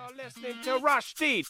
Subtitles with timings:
[0.00, 1.44] You're listening to Rushdie.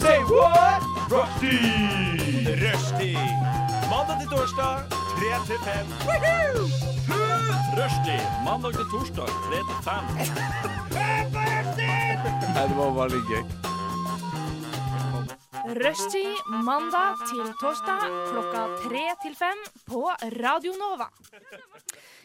[0.00, 0.82] Say what?
[1.08, 2.50] Rushdie.
[2.62, 3.18] Rushdie.
[3.90, 5.86] Mandag til torsdag, 3 til 5.
[7.78, 9.90] Rushdie mandag til torsdag 3 til 5.
[12.68, 13.42] Det var veldig gøy.
[15.84, 16.34] Rushtid
[16.66, 20.10] mandag til torsdag klokka tre til fem på
[20.42, 21.06] Radio Nova.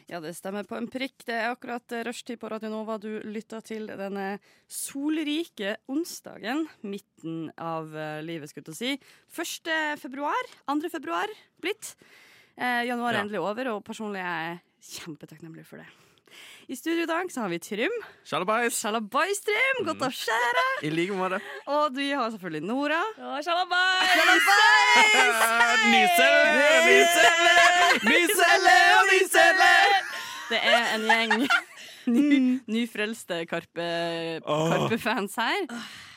[0.08, 1.24] Ja, det stemmer på en prikk.
[1.26, 4.36] Det er akkurat rushtid på Radio Nova du lytter til denne
[4.70, 6.68] solrike onsdagen.
[6.86, 9.66] Midten av eh, livet, skulle jeg si.
[9.66, 9.98] 1.
[10.04, 10.52] februar.
[10.70, 10.92] 2.
[10.94, 11.96] februar blitt.
[12.56, 13.26] Eh, januar er Ja.
[13.26, 14.62] endelig over, og personlig er jeg
[15.02, 15.90] kjempetakknemlig for det.
[16.68, 17.92] I studio i dag så har vi Trym.
[18.26, 18.74] Shalabais!
[18.82, 19.84] Shalabais, Trym!
[19.86, 20.88] Godt å se deg!
[20.88, 21.38] I like måte.
[21.70, 23.02] Og vi har selvfølgelig Nora.
[25.92, 27.54] Nyselle, nyselle,
[28.10, 29.70] nyselle og nyselle!
[30.50, 31.46] Det er en gjeng
[32.16, 33.88] ny, nyfrelste Karpe,
[34.46, 35.66] Karpe-fans her.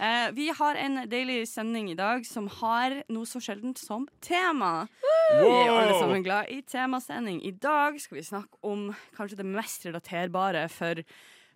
[0.01, 4.88] Eh, vi har en deilig sending i dag som har noe så sjeldent som tema.
[5.32, 7.40] Vi er alle sammen glad i temasending.
[7.46, 11.02] I dag skal vi snakke om kanskje det mest relaterbare for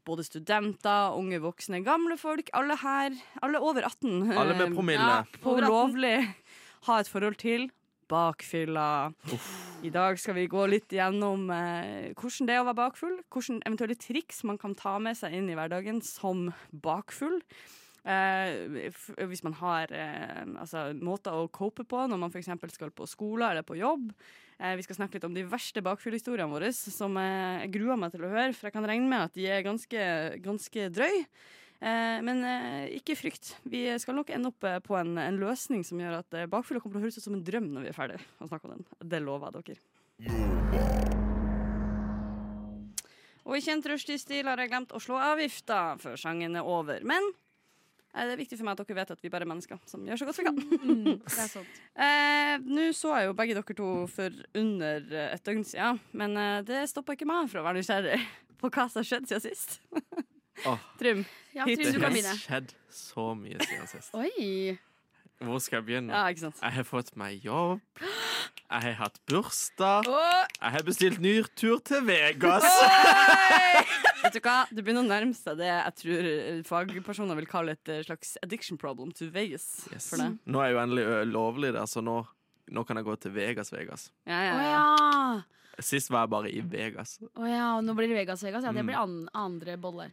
[0.07, 2.51] både studenter, unge voksne, gamle folk.
[2.59, 4.33] Alle her, alle over 18.
[4.33, 5.23] Alle med promille.
[5.39, 5.43] promille.
[5.45, 6.17] på lovlig
[6.89, 7.69] ha et forhold til
[8.11, 9.13] bakfylla.
[9.83, 13.63] I dag skal vi gå litt gjennom eh, hvordan det er å være bakfull, Hvordan
[13.67, 17.41] eventuelle triks man kan ta med seg inn i hverdagen som bakfull.
[18.03, 18.83] Eh,
[19.31, 22.51] hvis man har eh, altså, måter å cope på når man f.eks.
[22.75, 24.11] skal på skole eller på jobb.
[24.59, 28.15] Eh, vi skal snakke litt om de verste bakfyllhistoriene våre, som eh, jeg gruer meg
[28.15, 30.07] til å høre, for jeg kan regne med at de er ganske,
[30.43, 31.23] ganske drøy.
[31.83, 33.57] Eh, men eh, ikke frykt.
[33.67, 36.95] Vi skal nok ende opp eh, på en, en løsning som gjør at bakfylla kommer
[36.95, 38.87] til å høres ut som en drøm når vi er ferdig å snakke om den.
[39.03, 39.81] Det lover jeg dere.
[43.43, 47.03] Og i kjent rushtidsstil har jeg glemt å slå avgifta før sangen er over.
[47.03, 47.27] Men
[48.15, 50.23] det er viktig for meg at dere vet at vi bare er mennesker som gjør
[50.23, 50.63] så godt vi kan.
[50.63, 51.81] Det er sant.
[51.93, 56.39] Eh, Nå så jeg jo begge dere to for under et døgn siden, men
[56.69, 58.21] det stoppa ikke meg fra å være nysgjerrig
[58.63, 59.81] på hva som har skjedd siden sist.
[60.69, 60.79] Åh.
[61.01, 61.25] Trym.
[61.53, 64.15] Ja, Trym, Det du kan har skjedd så mye siden sist.
[64.17, 64.79] Oi.
[65.43, 66.15] Hvor skal jeg begynne?
[66.15, 66.61] Ja, ikke sant.
[66.63, 67.81] Jeg har fått meg jobb.
[68.73, 70.07] Jeg har hatt bursdag.
[70.07, 72.65] Jeg har bestilt ny tur til Vegas.
[74.23, 74.61] Vet du hva?
[74.71, 76.29] Det begynner å nærme seg det jeg tror
[76.69, 79.67] fagpersoner vil kalle et eh, slags addiction problem to Vegas.
[79.91, 80.07] Yes.
[80.13, 80.29] For det.
[80.47, 82.21] Nå er jeg jo endelig lovlig der, så nå,
[82.71, 84.07] nå kan jeg gå til Vegas, Vegas.
[84.31, 85.43] Ja, ja, ja, Oh, ja.
[85.81, 87.19] Sist var jeg bare i Vegas.
[87.37, 87.77] Å ja.
[87.79, 88.65] og Nå blir det Vegas Vegas.
[88.65, 88.87] Ja, det Mm.
[88.91, 90.13] blir an andre boller.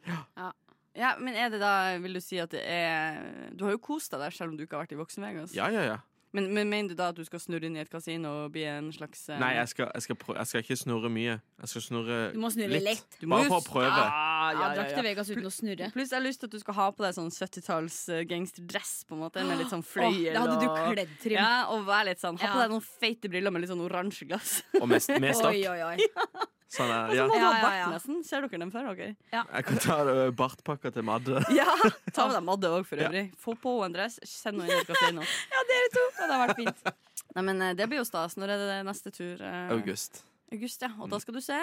[0.95, 4.11] ja, Men er det da, vil du si at det er Du har jo kost
[4.11, 5.53] deg der selv om du ikke har vært i Voksen-Vegas.
[5.55, 5.97] Ja, ja, ja.
[6.35, 8.61] Men, men mener du da at du skal snurre inn i et kasino og bli
[8.69, 11.39] en slags eh, Nei, jeg skal, jeg, skal prø jeg skal ikke snurre mye.
[11.63, 13.17] Jeg skal snurre Du må snurre litt.
[13.17, 13.87] Du Bare for å prøve.
[13.89, 14.19] Ja,
[14.49, 15.01] Ja, ja, ja, ja.
[15.09, 15.89] Vegas uten å snurre.
[15.95, 18.93] Pluss jeg har lyst til at du skal ha på deg sånn 70-talls eh, gangsterdress,
[19.09, 20.13] på en måte, med litt sånn fløyel.
[20.13, 21.39] Oh, det hadde du kledd, trim.
[21.39, 24.29] Ja, og være litt sånn Ha på deg noen feite briller med litt sånn oransje
[24.29, 24.59] glass.
[24.79, 25.57] Og med, med stakk.
[25.57, 25.97] Oi, oi, oi.
[26.69, 27.25] Sånn, er- ja.
[27.33, 27.85] Ja, ja, ja.
[27.89, 28.19] nesten?
[28.23, 28.91] Ser dere den før?
[28.95, 29.15] dere?
[29.33, 31.41] Jeg kan ta ø, bartpakka til Madde.
[31.59, 31.65] Ja!
[32.13, 33.09] Ta med deg Madde òg, for Ja.
[33.09, 33.25] øvrig.
[33.41, 35.25] Få på en dress, send henne inn i kasino.
[35.55, 36.05] Ja, dere to.
[36.19, 36.95] Ja, det har vært fint.
[37.35, 38.37] Nei, men eh, det blir jo stas.
[38.37, 39.41] Når er det neste tur?
[39.41, 40.21] eh, August.
[40.53, 40.91] August, ja.
[41.01, 41.57] Og da skal du se.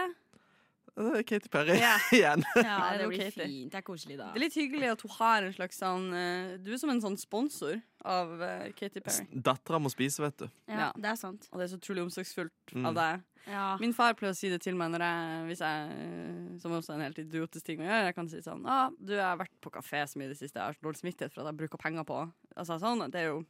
[0.96, 1.98] Uh, Katy Perry Ja.
[2.14, 2.40] igjen.
[2.56, 3.44] Ja, Nei, det det er blir Katie.
[3.46, 3.70] fint.
[3.72, 4.30] Det er koselig, da.
[4.32, 7.02] Det er litt hyggelig at hun har en slags sånn eh, Du er som en
[7.04, 7.74] sånn sponsor
[8.06, 9.26] av uh, Katy Perry.
[9.44, 10.46] Dattera må spise, vet du.
[10.70, 10.92] Ja, Ja.
[10.96, 11.48] det er sant.
[11.52, 12.86] Og det er så utrolig omsorgsfullt Mm.
[12.88, 13.20] av deg.
[13.46, 13.76] Ja.
[13.80, 16.92] Min far pleier å si det til meg når jeg, hvis jeg eh, som også
[16.94, 18.06] er en helt idiotisk ting å gjøre.
[18.10, 20.40] Jeg kan si sånn ah, 'Du, jeg har vært på kafé så mye i det
[20.40, 20.58] siste.
[20.58, 22.24] Jeg har så dårlig smittighet for at jeg bruker penger på
[22.56, 23.44] Altså sånn, Det er jo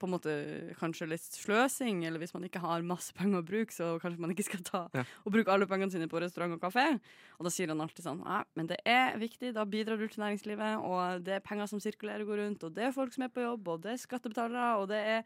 [0.00, 0.32] på en måte
[0.80, 4.32] kanskje litt sløsing, eller hvis man ikke har masse penger å bruke, så kanskje man
[4.32, 5.04] ikke skal ta Ja.
[5.26, 6.98] og bruke alle pengene sine på restaurant og kafé.
[7.38, 10.24] Og da sier han alltid sånn Ja, men det er viktig, da bidrar du til
[10.24, 13.24] næringslivet, og det er penger som sirkulerer og går rundt, og det er folk som
[13.24, 15.22] er på jobb, og det er skattebetalere, og det er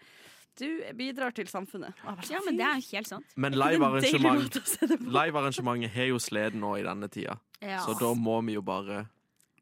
[0.60, 1.94] Du bidrar til samfunnet.
[2.04, 3.26] Jeg ja, men det er jo helt sant.
[3.36, 6.76] Men "Fy, det er livearrangement måte å se det på." Livearrangementet har jo sleden nå
[6.78, 7.80] i denne tida, Ja.
[7.82, 9.08] så da må vi jo bare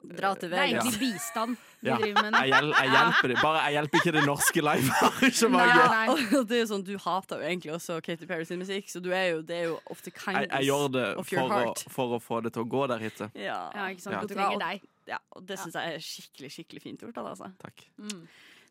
[0.03, 1.97] Dra til Det er egentlig bistand vi Ja.
[1.97, 2.35] driver med.
[2.35, 3.37] Jeg, hjel jeg hjelper det.
[3.41, 6.35] Bare jeg hjelper ikke det norske livearrangementet.
[6.41, 9.01] Og det er jo sånn, Du hater jo egentlig også Katy Perry sin musikk, så
[9.01, 12.17] du er jo, det er jo ofte Jeg, kindness jeg gjør det for å, for
[12.19, 13.21] å få det til å gå der hit.
[13.35, 13.71] Ja.
[13.75, 14.17] Ja, ikke sant.
[14.17, 14.21] Ja.
[14.27, 14.83] Du trenger deg.
[15.07, 17.17] ja, og det syns jeg er skikkelig skikkelig fint gjort.
[17.19, 17.53] av deg, Altså.
[17.63, 17.87] Takk.
[17.99, 18.27] Mm.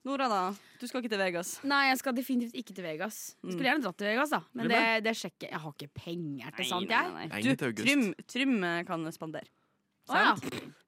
[0.07, 0.41] Nora, da?
[0.81, 1.49] Du skal ikke til Vegas.
[1.67, 3.17] Nei, jeg skal definitivt ikke til Vegas.
[3.43, 4.39] Jeg skulle gjerne dratt til Vegas, da.
[4.57, 7.11] Men det, det sjekker Jeg har ikke penger til sånt, jeg.
[7.13, 7.85] Det er Du, ingen til august.
[7.85, 9.51] Trym, Trym eh, kan spandere.
[10.09, 10.31] Å ja.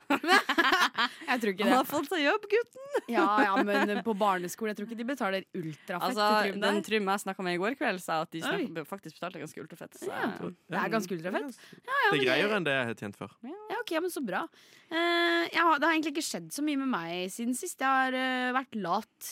[1.27, 1.89] Jeg tror ikke Han har det.
[1.89, 2.89] fått seg jobb, gutten!
[3.11, 6.79] Ja, ja, men på barneskole Jeg tror ikke de betaler ultrafett Altså, Trym den.
[6.85, 9.97] Trym jeg snakka med i går kveld, sa at de snakker, faktisk betalte ganske ultrafett.
[9.99, 10.29] Så, Ja.
[10.43, 11.61] Det er ganske ultrafett.
[11.73, 13.33] Det er greiere enn det jeg har tjent før.
[13.49, 14.43] Ja, ok, men så bra.
[14.91, 17.79] Uh, har, det har egentlig ikke skjedd så mye med meg siden sist.
[17.81, 19.31] Jeg har uh, vært lat.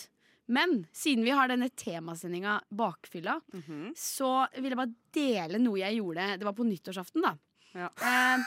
[0.51, 3.93] Men siden vi har denne temasendinga Bakfylla, Mhm.
[3.95, 6.25] så vil jeg bare dele noe jeg gjorde.
[6.41, 7.35] Det var på nyttårsaften, da.
[7.77, 7.87] Ja.
[8.03, 8.43] Eh,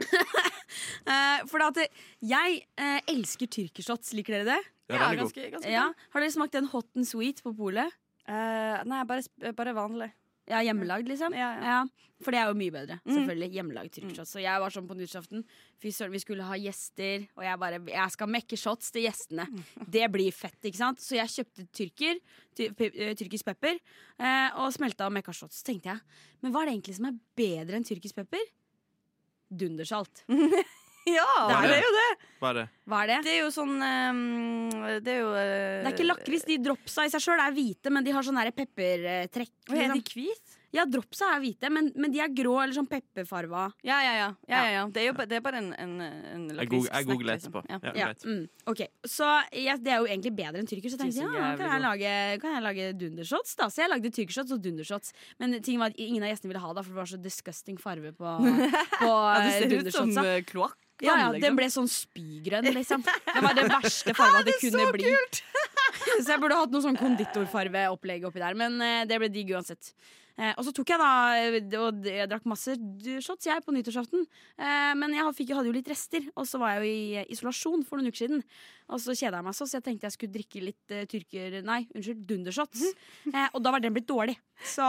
[1.50, 1.78] for at
[2.24, 4.14] jeg eh, elsker tyrkershots.
[4.16, 4.60] Liker dere det?
[4.90, 5.22] Ja, den er god.
[5.24, 5.86] ganske, ganske Ja.
[6.12, 7.92] Har dere smakt en hot and sweet på polet?
[8.28, 10.10] Eh, nei, bare, sp- bare vanlig.
[10.44, 11.32] Ja, hjemmelagd, liksom?
[11.32, 11.76] Ja, ja.
[12.20, 12.98] For det er jo mye bedre.
[13.06, 13.14] Mm.
[13.14, 13.46] Selvfølgelig.
[13.56, 14.34] Hjemmelagd tyrkershots.
[14.36, 15.40] Så jeg var sånn på nyttårsaften.
[15.80, 19.46] Fy søren, vi skulle ha gjester, og jeg bare Jeg skal mekke shots til gjestene.
[19.88, 21.00] Det blir fett, ikke sant?
[21.00, 22.20] Så jeg kjøpte tyrker,
[22.56, 23.80] ty, pe, eh, tyrkisk pepper,
[24.20, 25.62] eh, og smelta og mekka shots.
[25.62, 26.04] Så tenkte jeg,
[26.44, 28.44] men hva er det egentlig som er bedre enn tyrkisk pepper?
[29.60, 30.24] Dundersalt.
[31.04, 31.74] Ja, Det er det det.
[31.76, 32.04] er jo det!
[32.40, 32.62] Hva er det?
[32.88, 33.16] Hva er det?
[33.26, 34.20] Det er jo sånn um,
[35.04, 35.40] Det er jo uh,
[35.84, 36.46] Det er ikke lakris.
[36.48, 39.52] De dropsa i seg sjøl er hvite, men de har sånn peppertrekk.
[39.68, 40.00] Oi, Er Liksom.
[40.00, 40.53] de hvite?
[40.74, 43.68] Ja, dropsa er hvite, men, men de er grå eller sånn pepperfarva.
[43.86, 44.28] Ja, ja, ja.
[44.50, 44.82] ja, ja, ja.
[44.90, 47.54] Det er jo det er bare en, en, en goog, jeg googler liksom.
[47.54, 47.62] etterpå.
[47.70, 47.78] Ja.
[47.84, 50.90] Ja, Ja, mm, ok Så det er jo egentlig bedre enn tyrker.
[50.90, 53.68] Så tenkte jeg ja, kan jeg, lage, kan jeg lage dundershots, da?
[53.70, 55.14] Så jeg lagde tyrkershots og dundershots.
[55.42, 57.78] Men ting var at ingen av gjestene ville ha det, for det var så disgusting
[57.80, 58.34] farve på,
[59.04, 60.26] på Ja, det eh, ser ut som dundershotsa.
[60.26, 60.80] uh, kloakk.
[61.02, 61.42] Ja, ja, liksom.
[61.42, 63.02] den ble sånn spygrønn, liksom.
[63.02, 65.14] Det var det verste farga det kunne bli.
[66.22, 69.90] så jeg burde hatt noe sånn konditorfarveopplegg oppi der, men eh, det ble digg uansett.
[70.34, 72.74] Eh, og så tok jeg da eh, Og jeg drakk masse
[73.22, 74.24] shots jeg på nyttårsaften.
[74.58, 77.28] Eh, men jeg fikk, hadde jo litt rester, og så var jeg jo i eh,
[77.34, 78.42] isolasjon for noen uker siden.
[78.90, 81.60] Og så kjeda jeg meg så, så jeg tenkte jeg skulle drikke litt eh, tyrker...
[81.66, 82.82] Nei, unnskyld, dundershots.
[83.30, 84.34] Eh, og da var den blitt dårlig.
[84.74, 84.86] Så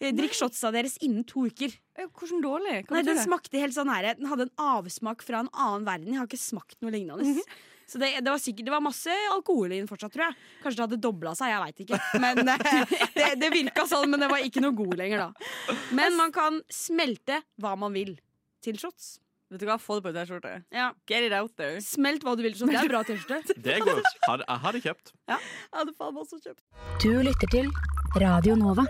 [0.00, 1.72] drikk shotsa deres innen to uker.
[1.96, 2.76] Hvordan dårlig?
[2.92, 6.12] Nei, den smakte helt sånn her Den hadde en avsmak fra en annen verden.
[6.12, 7.46] Jeg har ikke smakt noe lignende.
[7.86, 10.38] Så det, det var sikkert Det var masse alkohol i den fortsatt, tror jeg.
[10.62, 12.00] Kanskje det hadde dobla seg, jeg veit ikke.
[12.22, 15.76] Men eh, det, det virka sånn, men det var ikke noe god lenger, da.
[15.94, 18.16] Men man kan smelte hva man vil
[18.64, 19.16] til shots.
[19.46, 20.52] Vet du hva, få det på ei T-skjorte.
[20.74, 20.88] Ja.
[21.06, 21.78] Get it out there.
[21.84, 22.72] Smelt hva du vil Sånn.
[22.72, 23.54] Det er en bra T-skjorte.
[23.68, 24.00] Det går.
[24.26, 25.14] godt, jeg har det kjøpt.
[25.30, 25.38] Jeg
[25.78, 26.64] hadde faen også kjøpt.
[26.98, 27.70] Du lytter til
[28.18, 28.88] Radio Nova.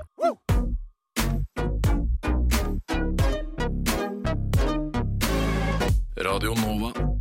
[6.17, 7.16] Radio Nova.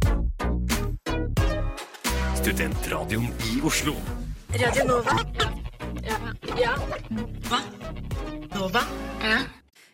[2.45, 3.95] Studentradioen i Oslo.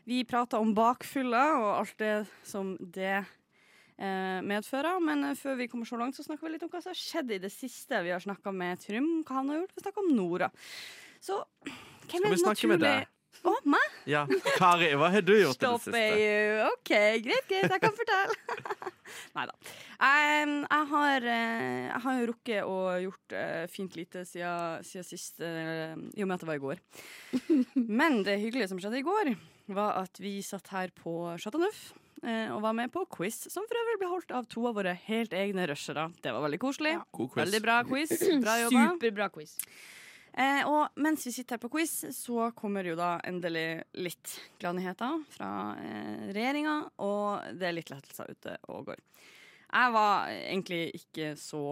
[0.03, 2.09] Vi prata om bakfylla og alt det
[2.43, 4.99] som det eh, medfører.
[4.99, 6.99] Men eh, før vi kommer så langt, så snakker vi litt om hva som har
[6.99, 8.03] skjedd i det siste.
[8.03, 9.75] Vi har snakka med Trym, hva han har gjort.
[9.77, 10.51] Vi snakker om Nora.
[11.23, 11.71] Så hvem
[12.11, 13.17] Skal er vi snakke med naturlig- deg?
[13.41, 13.93] Å, meg?
[14.09, 14.25] Ja.
[14.59, 16.01] Kari, hva har du gjort i det Stopp siste?
[16.21, 16.65] you.
[16.67, 16.91] OK,
[17.25, 17.71] greit, greit.
[17.71, 18.35] Jeg kan fortelle.
[19.37, 19.55] Nei da.
[20.01, 22.75] Jeg, jeg, har, eh, jeg har jo rukket å
[23.05, 26.63] gjort uh, fint lite siden, siden sist, uh, i og med at det var i
[26.67, 26.83] går.
[28.01, 29.33] Men det hyggelige som skjedde i går,
[29.71, 31.93] var at vi satt her på Chateau Neuf.
[32.27, 34.93] eh, Og var med på quiz, som for øvrig ble holdt av to av våre
[35.07, 36.09] helt egne rushere.
[36.21, 36.97] Det var veldig koselig.
[37.15, 37.45] God quiz.
[37.45, 38.11] Veldig bra quiz.
[38.43, 38.83] Bra jobba.
[38.91, 39.55] Superbra quiz.
[40.33, 45.25] Eh, og mens vi sitter her på quiz, så kommer jo da endelig litt gladnyheter
[45.33, 45.51] fra
[45.81, 49.01] eh, regjeringa, og det er litt lettelser ute og går.
[49.71, 51.65] Jeg var egentlig ikke så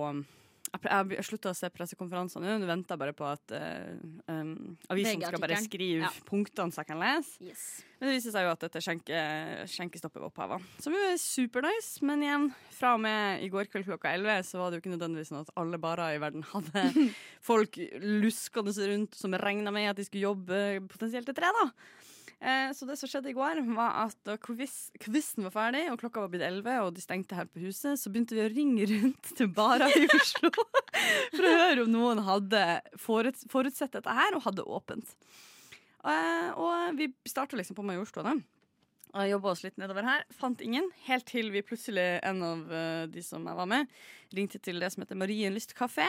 [0.70, 2.56] Jeg, har jeg slutta å se pressekonferanser nå.
[2.62, 3.94] Nå venter jeg bare på at uh,
[4.30, 4.52] um,
[4.94, 6.12] avisen skal bare skrive Ja.
[6.28, 7.54] punktene så jeg kan lese.
[8.00, 9.22] Men det viser seg jo at dette skjenke,
[9.68, 10.60] skjenkestoppet var oppheva.
[10.80, 12.46] Som jo er supernice, men igjen,
[12.78, 15.42] fra og med i går kveld klokka 11 så var det jo ikke nødvendigvis sånn
[15.44, 16.86] at alle barer i verden hadde
[17.50, 21.66] folk luskende rundt som regna med at de skulle jobbe potensielt til tre, da.
[22.40, 26.00] Eh, så det som skjedde i går, var at da quiz, quizen var ferdig, og
[26.00, 28.88] klokka var blitt 11, og de stengte her på huset, så begynte vi å ringe
[28.94, 32.64] rundt til barer i Oslo for å høre om noen hadde
[33.00, 35.12] forut, forutsett dette her og hadde åpent.
[36.08, 38.38] Eh, og vi starta liksom på Majorstua, da.
[39.10, 40.26] Og jobba oss litt nedover her.
[40.38, 40.86] Fant ingen.
[41.08, 43.90] Helt til vi plutselig, en av eh, de som jeg var med,
[44.38, 46.08] ringte til det som heter Marienlyst kafé.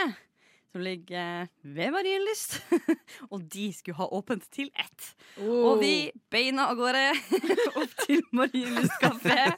[0.70, 2.60] Som ligger ved Marienlyst.
[3.32, 5.08] og de skulle ha åpent til ett.
[5.42, 7.08] Og vi beina av gårde
[7.80, 9.48] opp til Marienlyst kafé.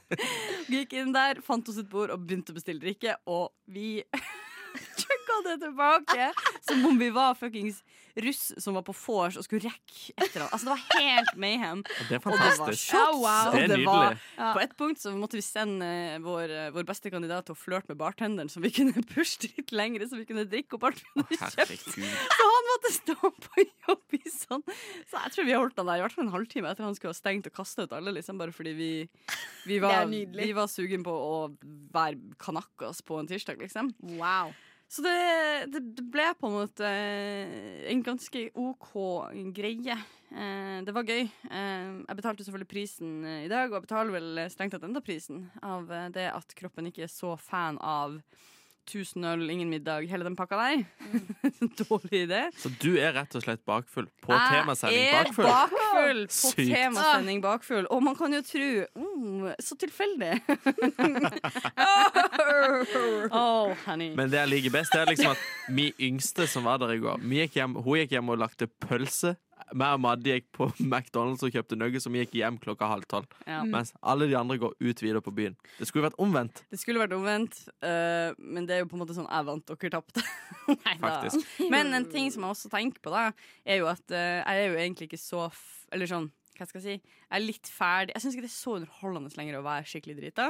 [0.72, 3.18] Gikk inn der, fant oss et bord og begynte å bestille drikke.
[3.28, 3.98] Og vi
[5.28, 6.30] ga det tilbake
[6.68, 7.82] som om vi var fuckings
[8.20, 10.52] russ som var på vors og skulle rekke et eller annet.
[10.52, 11.82] Altså, det var helt mayhem.
[12.10, 12.90] Det er Og det var fantastisk.
[12.90, 14.18] shots, Det er var.
[14.52, 17.58] På et punkt så måtte vi sende eh, vår, eh, vår beste kandidat til å
[17.58, 21.00] flørte med bartenderen, så vi kunne pushe litt lengre, så vi kunne drikke opp alt
[21.00, 21.86] vi hadde kjøpt.
[21.96, 23.16] Så han måtte stå
[23.46, 24.62] på jobb i sånn
[25.08, 26.98] Så jeg tror vi har holdt han der i hvert fall en halvtime etter han
[26.98, 28.90] skulle ha stengt og kasta ut alle, liksom, bare fordi vi,
[29.68, 31.32] vi, var, vi var sugen på å
[31.96, 33.88] være kanakkas på en tirsdag, liksom.
[34.20, 34.52] Wow.
[34.92, 35.18] Så det,
[35.72, 36.88] det, det ble på en måte
[37.88, 38.90] en ganske OK
[39.56, 39.96] greie.
[39.96, 41.22] Eh, det var gøy.
[41.24, 45.00] Eh, jeg betalte selvfølgelig prisen eh, i dag, og jeg betaler vel strengt tatt enda
[45.04, 48.18] prisen av det at kroppen ikke er så fan av
[48.88, 50.84] 1000 øl, ingen middag, hele den pakka der.
[51.82, 52.40] Dårlig idé.
[52.58, 55.46] Så du er rett og slett bakfull på temasending bakfull?
[55.46, 56.22] Jeg er bakfull?
[56.26, 56.74] på Sykt.
[56.74, 57.86] temasending bakfull.
[57.94, 60.32] Og man kan jo tro mm, Så tilfeldig.
[63.30, 64.10] oh, honey.
[64.18, 67.00] Men det jeg liker best, det er liksom at min yngste som var der i
[67.02, 69.30] går gikk hjem, Hun gikk hjem og lagde pølse.
[69.74, 73.06] Meg og Madde gikk på McDonald's og kjøpte nuggets, og vi gikk hjem klokka halv
[73.10, 73.26] tolv.
[73.46, 73.62] Ja.
[73.68, 75.56] Mens alle de andre går ut videre på byen.
[75.78, 79.02] Det skulle vært omvendt, Det skulle vært omvendt, uh, men det er jo på en
[79.04, 80.24] måte sånn jeg vant, dere tapte.
[81.72, 83.24] Men en ting som jeg også tenker på, da,
[83.66, 85.62] er jo at uh, jeg er jo egentlig ikke så f
[85.92, 87.10] Eller sånn, hva skal jeg si?
[87.26, 88.14] Jeg er litt ferdig.
[88.16, 90.46] Jeg syns ikke det er så underholdende lenger å være skikkelig drita,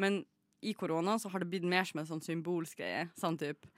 [0.00, 0.22] men
[0.64, 3.04] i korona så har det blitt mer som en sånn symbolsk greie.
[3.20, 3.68] Sånn type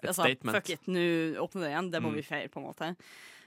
[0.00, 0.56] Et altså, statement.
[0.56, 1.02] Fuck it, nå
[1.42, 1.90] åpner det igjen.
[1.92, 2.16] Det må Mm.
[2.18, 2.88] vi feire, på en måte.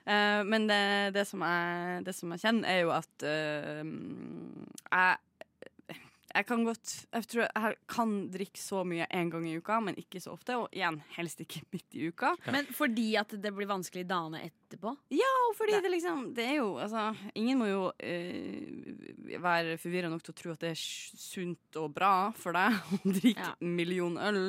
[0.09, 0.81] Eh, men det,
[1.13, 3.83] det, som jeg, det som jeg kjenner, er jo at uh,
[4.89, 5.17] jeg
[6.29, 9.95] jeg kan godt Jeg tror jeg kan drikke så mye én gang i uka, men
[9.97, 10.59] ikke så ofte.
[10.61, 12.35] Og igjen, helst ikke midt i uka.
[12.53, 14.93] Men fordi at det blir vanskelig dagene etterpå?
[15.09, 20.11] Ja, Og fordi det liksom Det er jo Altså, ingen må jo uh, være forvirra
[20.13, 23.55] nok til å tro at det er sunt og bra for deg å drikke Ja.
[23.57, 24.43] en million øl.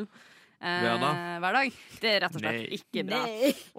[0.61, 1.79] Eh, Hver dag?
[2.01, 2.79] Det er rett og slett Nei.
[2.79, 3.21] ikke bra.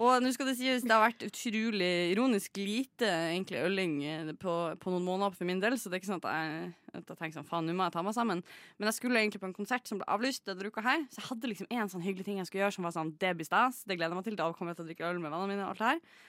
[0.02, 4.56] Og nå skal det sies, det har vært utrolig ironisk lite egentlig øling eh, på,
[4.82, 7.20] på noen måneder for min del, så det er ikke sånn at jeg, at jeg
[7.20, 8.42] tenker sånn, faen, nå må jeg ta meg sammen.
[8.78, 11.28] Men jeg skulle egentlig på en konsert som ble avlyst denne uka her, så jeg
[11.30, 13.84] hadde liksom en sånn hyggelig ting jeg skulle gjøre som var sånn, det blir stas,
[13.86, 15.66] det gleder jeg meg til, da kommer jeg til å drikke øl med vennene mine
[15.66, 16.20] og alt det her.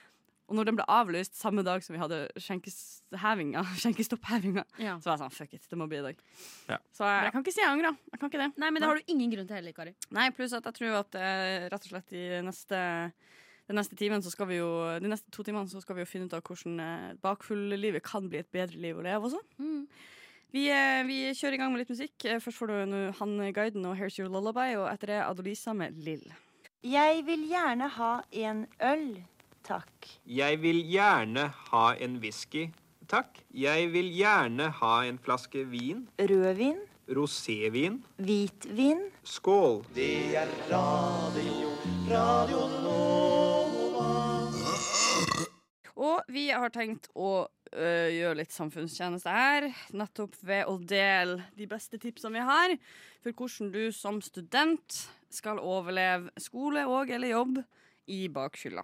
[0.51, 4.97] Og når den ble avlyst samme dag som vi hadde skjenkeshevinga, skjenkestopphevinga, Ja.
[5.00, 6.19] så var jeg sånn, fuck it, det må bli i dag.
[6.69, 6.77] Ja.
[6.91, 7.95] Så jeg, jeg kan ikke si jeg angrer.
[8.12, 8.50] Jeg kan ikke det.
[8.59, 9.93] Nei, men det har du ingen grunn til heller, Kari.
[10.15, 12.83] Nei, pluss at jeg tror at eh, rett og slett i neste
[13.63, 14.67] den neste timen så skal vi jo
[15.00, 18.25] De neste to timene så skal vi jo finne ut av hvordan eh, bakfulllivet kan
[18.27, 19.39] bli et bedre liv å leve også.
[20.53, 22.27] Vi, eh, vi kjører i gang med litt musikk.
[22.43, 25.95] Først får du nå Han Guiden og Here's Your Lullaby, og etter det Adolisa med
[26.03, 26.27] Lill.
[26.83, 28.12] Jeg vil gjerne ha
[28.43, 29.05] en øl,
[29.63, 30.08] takk.
[30.27, 32.67] Jeg vil gjerne ha en whisky,
[33.10, 33.39] takk.
[33.55, 36.08] Jeg vil gjerne ha en flaske vin.
[36.20, 38.01] Rødvin, Rosévin.
[38.17, 39.86] hvitvin, Skål.
[39.96, 41.72] Det er radio,
[42.12, 44.10] radio Nova.
[45.96, 51.67] Og vi har tenkt å øh, gjøre litt samfunnstjeneste her, nettopp ved å dele de
[51.70, 52.75] beste tipsene vi har
[53.24, 54.98] for hvordan du som student
[55.32, 57.62] skal overleve skole og eller jobb
[58.12, 58.84] i bakfylla.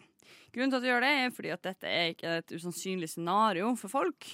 [0.53, 3.71] Grunnen til at vi gjør det, er fordi at dette er ikke et usannsynlig scenario
[3.79, 4.29] for folk.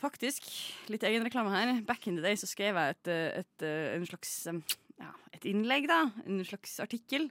[0.00, 0.46] Faktisk,
[0.88, 1.72] litt egenreklame her.
[1.84, 3.10] Back in the day så skrev jeg et,
[3.42, 3.64] et,
[3.96, 6.06] en slags ja, et innlegg, da.
[6.24, 7.28] En slags artikkel.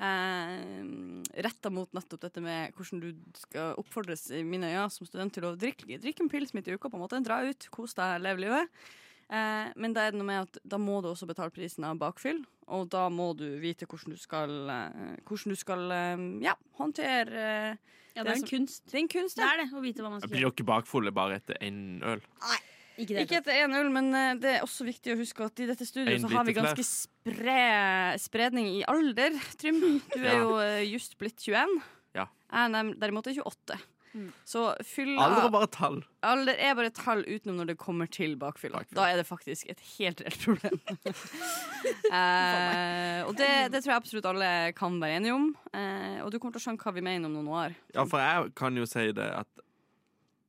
[0.00, 0.60] Eh,
[1.44, 5.44] Retta mot nettopp dette med hvordan du skal oppfordres i mine øyne som student til
[5.44, 6.88] å drikke, drikke en pils midt i uka.
[6.88, 8.80] på en måte Dra ut, kos deg, lev livet.
[9.30, 11.98] Eh, men da er det noe med at da må du også betale prisen av
[12.00, 12.40] bakfyll.
[12.70, 17.46] Og da må du vite hvordan du skal, eh, hvordan du skal eh, ja, håndtere
[17.70, 17.76] eh,
[18.16, 18.82] Ja, det Det er som- en kunst.
[18.90, 19.52] Det er en kunst, Det ja.
[19.54, 20.40] er det, å vite hva man skal gjøre.
[20.40, 22.20] Blir dere bakfulle bare etter én øl?
[22.98, 23.22] Ikke det.
[23.22, 26.20] Ikke etter 1-0, men eh, det er også viktig å huske at i dette studioet
[26.20, 29.78] så har vi ganske spre, spredning i alder, Trym.
[30.12, 30.38] Du er Ja.
[30.42, 30.58] jo
[30.98, 31.80] just blitt 21.
[32.14, 32.26] Ja.
[32.50, 33.78] Jeg er derimot er 28.
[34.10, 34.30] Mm.
[34.44, 35.98] Så fylla Alder er bare tall.
[36.26, 38.80] Alder er bare tall utenom når det kommer til bakfylla.
[38.82, 38.98] Bakfylla.
[38.98, 40.80] Da er det faktisk et helt reelt problem.
[42.18, 45.50] eh, og det, det tror jeg absolutt alle kan være enige om.
[45.70, 47.76] Eh, og du kommer til å skjønne hva vi mener om noen år.
[47.94, 49.66] Ja, for jeg kan jo si det at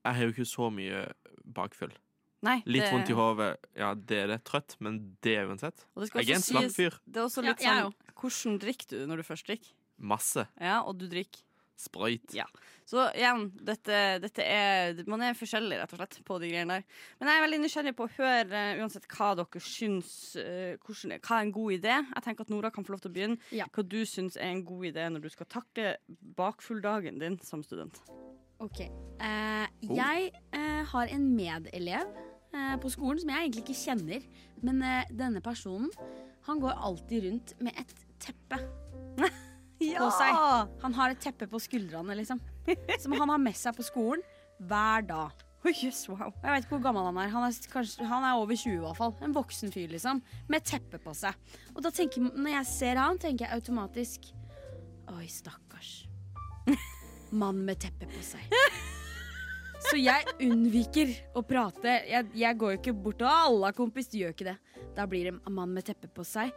[0.01, 1.03] jeg har jo ikke så mye
[1.45, 1.93] bakfyll.
[2.41, 4.39] Nei, Litt det- vondt i hodet, ja, det er det.
[4.49, 5.85] Trøtt, men det uansett.
[5.93, 6.97] Og det skal Jeg er en slapp fyr.
[7.05, 9.69] Det er også litt ja, sånn Hvordan drikker du når du først drikker?
[10.01, 10.47] Masse.
[10.57, 11.43] Ja, og du drikker
[11.81, 12.33] Sprøyt.
[12.37, 12.45] Ja.
[12.91, 16.97] Så igjen, dette, dette er Man er forskjellig, rett og slett, på de greiene der.
[17.19, 21.15] Men jeg er veldig nysgjerrig på å høre uh, uansett hva dere syns uh, hvordan,
[21.17, 21.95] Hva er en god idé?
[21.99, 23.39] Jeg tenker at Nora kan få lov til å begynne.
[23.55, 23.69] Ja.
[23.71, 25.95] Hva du syns er en god idé når du skal takle
[26.37, 28.01] bakfulldagen din som student.
[28.61, 28.83] Ok.
[28.83, 32.19] Eh, jeg eh, har en medelev
[32.83, 34.25] på skolen som jeg egentlig ikke kjenner.
[34.61, 34.83] Men
[35.15, 35.87] denne personen
[36.49, 38.59] han går alltid rundt med et teppe.
[39.81, 40.41] på seg.
[40.83, 42.41] Han har et teppe på skuldrene, liksom.
[43.01, 44.23] Som han har med seg på skolen
[44.61, 45.47] hver dag.
[45.61, 46.31] Oh, yes, wow.
[46.41, 47.29] Jeg vet ikke hvor gammel han er.
[47.29, 49.11] Han er, kanskje, han er over 20 i hvert fall.
[49.21, 50.21] En voksen fyr, liksom.
[50.49, 51.37] Med teppe på seg.
[51.75, 54.31] Og da tenker, når jeg ser han, tenker jeg automatisk
[55.11, 56.05] Oi, stakkars.
[57.41, 58.53] Mann med teppe på seg.
[59.81, 61.97] Så jeg unnviker å prate.
[62.07, 64.57] Jeg, jeg går jo ikke bort, og alle du gjør ikke det.
[64.95, 66.53] Da blir det en mann med teppe på seg.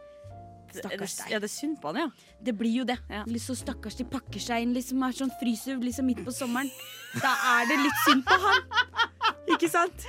[0.83, 1.33] Stakkars deg.
[1.35, 2.35] er det synd på han, ja?
[2.47, 2.97] Det blir jo det.
[3.11, 3.23] Ja.
[3.41, 6.71] Så stakkars de pakker seg inn, liksom er sånn fryser liksom midt på sommeren.
[7.21, 8.67] Da er det litt synd på han.
[9.55, 10.05] Ikke sant?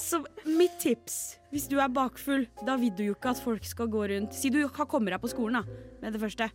[0.00, 1.18] Så mitt tips,
[1.50, 4.50] hvis du er bakfull, da vil du jo ikke at folk skal gå rundt Si
[4.52, 6.50] du har kommet deg på skolen da, med det første,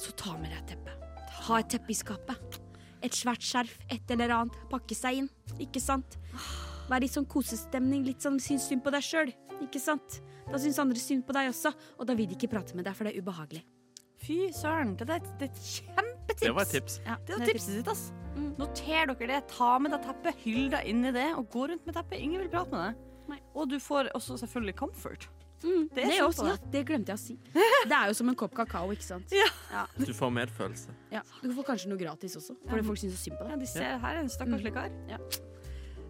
[0.00, 0.96] så ta med deg et teppe.
[1.44, 2.60] Ha et teppe i skapet.
[3.04, 4.56] Et svært skjerf, et eller annet.
[4.70, 5.28] Pakke seg inn,
[5.60, 6.16] ikke sant?
[6.88, 9.32] Vær i sånn kosestemning, litt sånn syns synd på deg sjøl,
[9.64, 10.20] ikke sant?
[10.50, 12.94] Da syns andre synd på deg også, og da vil de ikke prate med deg,
[12.96, 13.62] for det er ubehagelig.
[14.24, 16.40] Fy søren, det er et, det er et kjempetips.
[16.44, 16.98] Det var et tips.
[17.04, 18.04] Ja, Det var tipset ditt, ass.
[18.58, 19.40] Noter dere det.
[19.52, 22.20] Ta med deg teppet, hyll deg inn i det, og gå rundt med teppet.
[22.20, 23.10] Ingen vil prate med deg.
[23.28, 23.40] Nei.
[23.56, 25.28] Og du får også selvfølgelig comfort.
[25.64, 27.34] Mm, Det det, er også, ja, det glemte jeg å si.
[27.88, 29.32] Det er jo som en kopp kakao, ikke sant?
[29.32, 29.84] Ja.
[29.96, 30.92] Du får medfølelse.
[31.12, 33.60] Ja, Du får kanskje noe gratis også, fordi folk syns så synd på Ja, deg.
[33.64, 34.90] de ser her er en stakkarslig kar.
[35.08, 35.18] Ja.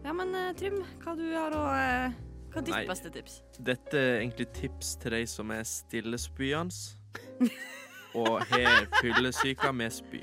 [0.04, 2.16] Ja, men eh, Trym, hva du har å eh,
[2.54, 2.84] Hva er ditt Nei.
[2.86, 3.40] beste tips?
[3.66, 7.50] Dette er egentlig tips til deg som er stillespyende
[8.22, 10.20] og har fyllesyke med spy.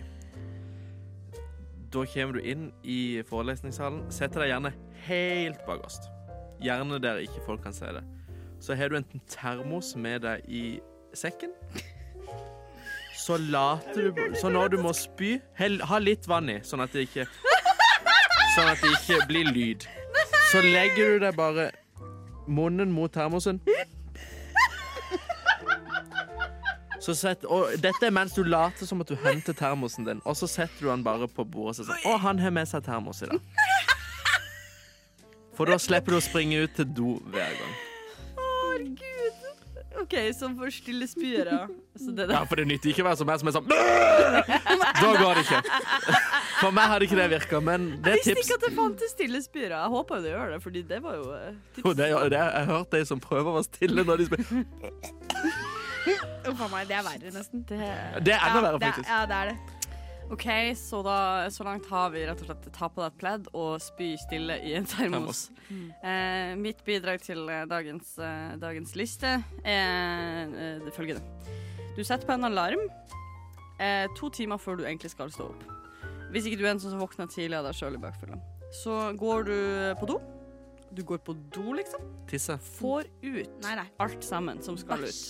[1.91, 4.05] Da kommer du inn i forelesningssalen.
[4.15, 4.71] Setter deg gjerne
[5.09, 6.07] helt bakerst.
[6.63, 8.05] Gjerne der ikke folk kan se det.
[8.63, 10.79] Så har du en termos med deg i
[11.11, 11.51] sekken.
[13.17, 17.09] Så later du Så når du må spy, ha litt vann i, sånn at det
[17.09, 17.27] ikke
[18.55, 19.83] Sånn at det ikke blir lyd.
[20.51, 21.69] Så legger du deg bare
[22.51, 23.61] munnen mot termosen.
[27.01, 30.85] Og dette er mens du later som at du henter termosen din, og så setter
[30.85, 33.31] du den bare på bordet og så sånn Å, han har med seg termos i
[33.31, 33.41] dag.
[35.57, 37.73] For da slipper du å springe ut til do hver gang.
[38.37, 39.41] Herregud.
[40.01, 43.49] OK, sånn for stille spyere Ja, For det nytter ikke å være som meg som
[43.49, 45.59] er sånn Da går det ikke.
[46.61, 49.13] For meg hadde ikke det virka, men det er Jeg visste ikke at det fantes
[49.15, 49.73] stille spyrer.
[49.79, 51.85] Jeg håper jo det gjør det, Fordi det var jo eh, tips.
[51.87, 54.45] Jo, det, det, jeg har hørt de som prøver å være stille når de spyr.
[56.51, 57.61] Uff a meg, det er verre, nesten.
[57.69, 57.77] Det,
[58.25, 59.57] Det er enda verre, det er- Ja, det er det.
[60.31, 60.45] OK,
[60.79, 61.15] så, da,
[61.51, 64.55] så langt har vi rett og slett ta på deg et pledd og spy stille
[64.63, 65.49] i en termos.
[65.67, 69.33] Eh, mitt bidrag til eh, dagens, eh, dagens liste
[69.65, 71.21] er eh, det følgende.
[71.97, 72.85] Du setter på en alarm
[73.77, 75.67] eh, to timer før du egentlig skal stå opp.
[76.31, 78.37] Hvis ikke du er en sånn som våkner tidlig av deg sjøl i bakfylla.
[78.83, 79.55] Så går du
[79.99, 80.19] på do.
[80.95, 82.01] Du går på do, liksom.
[82.27, 82.57] Tisse.
[82.79, 83.85] Får ut Nei, nei.
[84.03, 85.21] alt sammen som skal ut.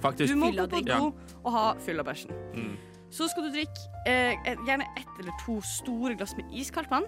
[0.00, 0.32] Faktisk.
[0.32, 1.10] Du må gå på do
[1.44, 2.32] og ha fylla bæsjen.
[2.56, 2.76] Mm.
[3.12, 7.04] Så skal du drikke eh, et- gjerne ett eller to store glass med iskaldt vann.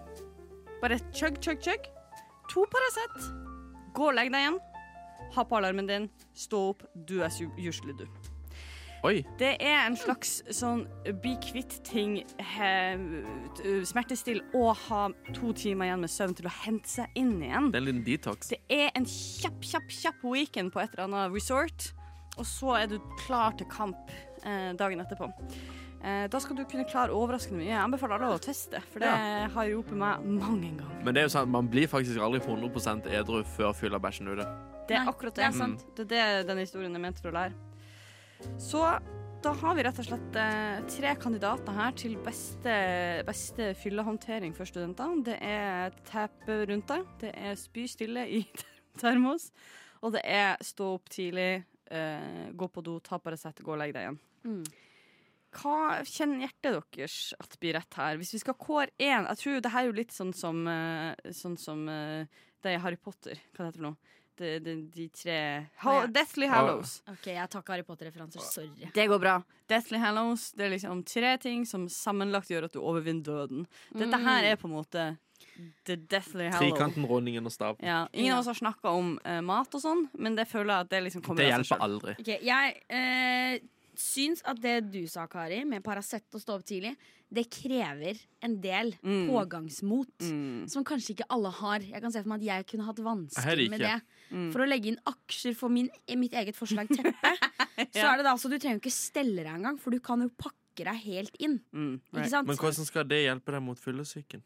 [0.82, 1.88] Bare chug, chug, chug.
[2.52, 3.30] To Paracet.
[3.94, 4.58] Gå og legg deg igjen.
[5.36, 6.10] Ha på alarmen din.
[6.34, 6.82] Stå opp.
[7.06, 8.04] Du er usually du.
[9.02, 9.24] Oi.
[9.38, 10.84] Det er en slags sånn
[11.22, 12.20] bli kvitt-ting,
[13.88, 17.70] smertestill og ha to timer igjen med søvn til å hente seg inn igjen.
[17.72, 18.52] Det er en liten detox.
[18.52, 21.88] Det er en kjapp, kjapp, kjapp weekend på et eller annet resort,
[22.38, 24.12] og så er du klar til kamp
[24.46, 25.28] eh, dagen etterpå.
[26.02, 27.72] Eh, da skal du kunne klare overraskende mye.
[27.72, 29.10] Jeg anbefaler alle å teste, for det
[29.56, 30.94] har hjulpet meg mange ganger.
[31.02, 34.46] Men det er jo sant, man blir faktisk aldri 100% edru før fylla bæsjen ute.
[34.86, 35.50] Det er Nei, akkurat det det.
[35.50, 35.84] er sant.
[35.98, 36.10] Det er
[36.40, 37.71] det denne historien er ment for å lære.
[38.60, 38.82] Så
[39.42, 42.74] da har vi rett og slett eh, tre kandidater her til beste,
[43.26, 45.24] beste fyllehåndtering for studentene.
[45.26, 48.44] Det er teppe rundt deg, det er spy stille i
[49.02, 49.48] termos,
[50.02, 53.96] og det er stå opp tidlig, eh, gå på do, ta Paracet, gå og legg
[53.96, 54.20] deg igjen.
[54.46, 54.62] Mm.
[55.52, 58.16] Hva kjenner hjertet deres at blir rett her?
[58.20, 61.32] Hvis vi skal kåre én Jeg tror det her er jo litt sånn som, eh,
[61.34, 62.30] sånn som eh,
[62.62, 63.42] det i Harry Potter.
[63.52, 64.14] Hva heter det for noe?
[64.38, 66.06] De, de, de tre ha, Ja.
[66.06, 67.02] Deathly Hallows.
[67.08, 68.40] OK, jeg tar ikke Harry Potter-referanser.
[68.40, 68.88] Sorry.
[68.94, 69.34] Det går bra.
[69.68, 73.66] Deathly Hallows det er liksom tre ting som sammenlagt gjør at du overvinner døden.
[73.92, 74.24] Dette Mm.
[74.24, 75.04] her er på en måte
[75.84, 76.72] The Deathly Hallows.
[76.72, 77.76] Trikanten, ronningen og staven.
[77.84, 80.80] Ja, ingen av oss har snakka om uh, mat og sånn, men det føler jeg
[80.86, 82.16] at det liksom kommer Det av seg hjelper aldri.
[82.20, 86.96] Okay, Jeg uh, syns at det du sa, Kari, med Paracet og stå opp tidlig,
[87.32, 89.28] det krever en del Mm.
[89.28, 90.18] pågangsmot.
[90.20, 90.68] Mm.
[90.68, 91.80] Som kanskje ikke alle har.
[91.80, 94.02] Jeg kan se for meg at jeg kunne hatt vansker med det.
[94.32, 94.48] Mm.
[94.54, 97.32] For å legge inn aksjer for min, mitt eget forslag teppe,
[97.92, 100.22] så er det da altså Du trenger jo ikke stelle deg engang, for du kan
[100.24, 101.58] jo pakke deg helt inn.
[101.76, 102.30] Mm, right.
[102.32, 102.48] sant?
[102.48, 104.40] Men hvordan skal det hjelpe deg mot fyllesyken?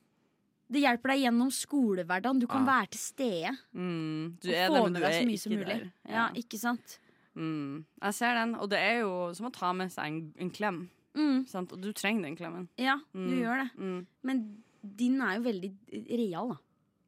[0.66, 2.40] Det hjelper deg gjennom skolehverdagen.
[2.42, 2.80] Du kan Ah.
[2.80, 3.52] være til stede.
[3.70, 5.76] Mm, du og få der, med deg så mye som mulig.
[6.02, 6.10] Ja.
[6.16, 6.98] Ja, ikke sant?
[7.38, 7.84] Mm.
[8.02, 10.80] Jeg ser den, og det er jo som å ta med seg en, en klem.
[11.14, 11.46] Mm.
[11.46, 11.70] Sant?
[11.72, 12.66] Og du trenger den klemmen.
[12.82, 13.68] Ja, du gjør det.
[13.78, 14.00] Mm.
[14.26, 14.42] Men
[14.82, 15.70] din er jo veldig
[16.18, 16.58] real, da.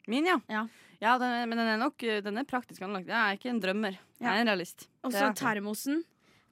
[0.09, 0.38] Min, ja.
[0.51, 0.66] Ja.
[0.99, 3.07] Ja, den er, men den er nok eh, den er praktisk anlagt.
[3.11, 3.99] Jeg er ikke en drømmer.
[4.18, 4.88] Jeg er en realist.
[5.07, 6.03] Og så er termosen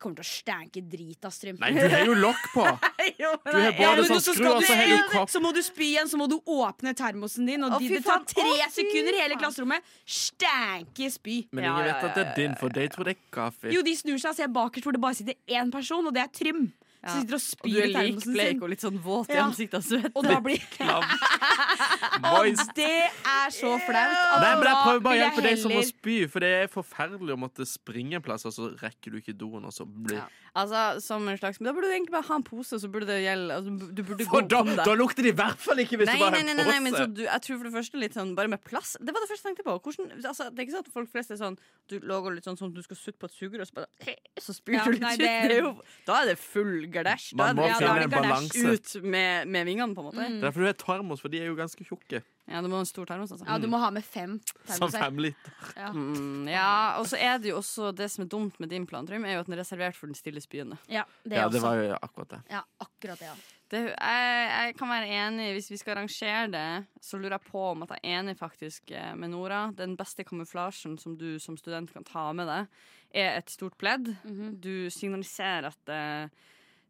[0.01, 1.59] kommer til å stænke drit av strøm.
[1.61, 2.67] Nei, du har jo lokk på!
[3.17, 5.31] Jo, Du har både men sånn så skru, og så har du kopp.
[5.31, 8.01] Så må du spy igjen, så må du åpne termosen din, og Å, de, det
[8.05, 9.93] tar tre Å, sekunder sekunder hele klasserommet.
[10.05, 11.37] Stænke spy.
[11.55, 13.71] Men ingen vet at det er din, for de tror det er kaffe.
[13.73, 16.25] Jo, de snur seg og ser bakerst hvor det bare sitter én person, og det
[16.27, 16.67] er Trym.
[17.07, 17.13] Ja.
[17.13, 18.63] Så sitter og spyr du i termosen sin.
[18.63, 19.45] og litt sånn våt i Ja.
[19.47, 20.11] ansiktet av svette.
[20.17, 20.59] Og da blir
[22.27, 22.73] Moist.
[22.77, 24.15] Det er så flaut.
[24.17, 26.71] Altså, Nei, men jeg prøver bare å hjelpe deg som må spy, for det er
[26.73, 30.19] forferdelig å måtte springe en plass, og så rekker du ikke doen, og så blir
[30.19, 30.27] Ja.
[30.57, 33.05] Altså, som en slags, men Da burde du egentlig bare ha en pose, så burde
[33.11, 34.85] det gjelde altså, Du burde For gå da, om det.
[34.89, 36.57] da lukter det i hvert fall ikke hvis Nei, du bare har en pose!
[36.57, 38.95] nei, nei, men så du, jeg tror for det første litt sånn Bare med plass.
[38.97, 39.75] Det var det første jeg tenkte på.
[39.85, 41.59] Hvordan, altså, det er ikke sånn at folk flest er sånn
[41.93, 44.57] Du lager litt sånn som du skal sutte på et sugerør, og så bare Så
[44.57, 45.19] spyr Ja, du litt nei, ut.
[45.21, 45.75] det- er jo,
[46.07, 47.35] da er det full gardasj.
[47.37, 48.65] Man må det- Ja, finne en balanse.
[48.73, 50.25] ut med, med vingene, på en måte.
[50.25, 50.41] Mm.
[50.41, 52.23] Derfor du har termos, for de er jo ganske tjukke.
[52.47, 53.47] Ja, du må ha en stor termos, altså.
[53.49, 54.37] Ja, du må ha med fem
[54.71, 55.53] Som fem liter.
[55.95, 59.07] Mm, ja, og så er det jo også det som er dumt med din plan,
[59.09, 60.79] Trym, er jo at den er reservert for den stille spyende.
[60.87, 61.67] Ja, det Ja, det også.
[61.67, 62.41] var jo akkurat det.
[62.55, 63.27] Ja, akkurat det.
[63.33, 63.35] Ja.
[63.69, 67.65] Det, jeg, jeg kan være enig, hvis vi skal arrangere det, så lurer jeg på
[67.73, 69.65] om at jeg er enig faktisk eh, med Nora.
[69.75, 72.69] Den beste kamuflasjen som du som student kan ta med deg,
[73.11, 74.13] er et stort pledd.
[74.23, 74.55] Mhm.
[74.63, 76.29] Du signaliserer at eh,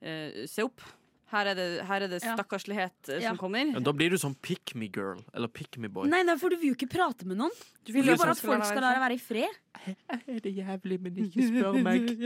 [0.05, 0.85] eh, Se opp.
[1.32, 3.32] Her er det, her er det stakkarslighet eh, Ja.
[3.32, 3.72] som kommer.
[3.74, 6.06] Men da blir du sånn pick me girl, eller pick me boy.
[6.08, 7.50] Nei, nei, for du vil jo ikke prate med noen.
[7.84, 9.58] Du vil jo bare at folk skal la deg være i fred.
[10.06, 12.12] Er det jævlig, men ikke spør meg.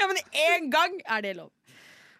[0.00, 1.50] Ja, men én gang er det lov.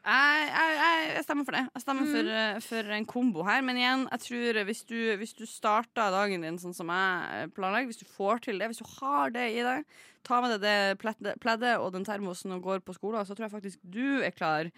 [0.01, 1.63] Jeg, jeg, stemmer for det.
[1.75, 2.13] Jeg stemmer Mm.
[2.15, 3.61] for, eh, for en kombo her.
[3.63, 7.43] Men igjen, jeg tror eh, hvis du, hvis du starter dagen din sånn som jeg
[7.43, 9.85] eh, planlegger, hvis du får til det, hvis du har det i deg,
[10.25, 13.53] ta med deg det pleddet, og den termosen og går på skolen, så tror jeg
[13.53, 14.71] faktisk du er klar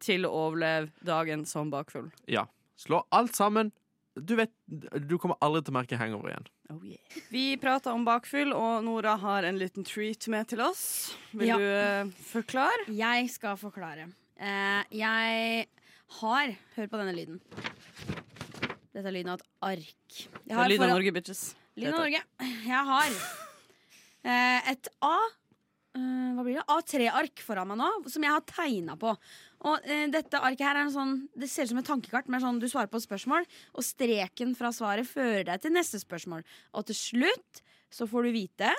[0.00, 2.10] til å overleve dagen som bakfull.
[2.26, 2.46] Ja.
[2.80, 3.72] Slå alt sammen.
[4.16, 6.48] Du vet, du kommer aldri til å merke hangover igjen.
[7.30, 11.14] Vi prata om bakfyll, og Nora har en liten treat med til oss.
[11.32, 11.58] Vil Ja.
[11.58, 12.88] du forklare?
[12.88, 14.08] Jeg skal forklare.
[14.40, 15.66] Eh, jeg
[16.20, 17.40] har Hør på denne lyden.
[18.90, 20.16] Dette er lyden av et ark.
[20.48, 21.42] Jeg har Lyd av Norge, bitches.
[21.76, 22.22] Lyden av Norge.
[22.64, 23.12] Jeg har
[24.24, 26.64] eh, et A eh, Hva blir det?
[26.72, 29.12] A3-ark foran meg nå, som jeg har tegna på.
[29.68, 32.32] Og eh, dette arket her er en sånn Det ser ut som et tankekart.
[32.32, 36.00] Med sånn, du svarer på et spørsmål, og streken fra svaret fører deg til neste
[36.00, 36.46] spørsmål.
[36.80, 38.72] Og til slutt så får du vite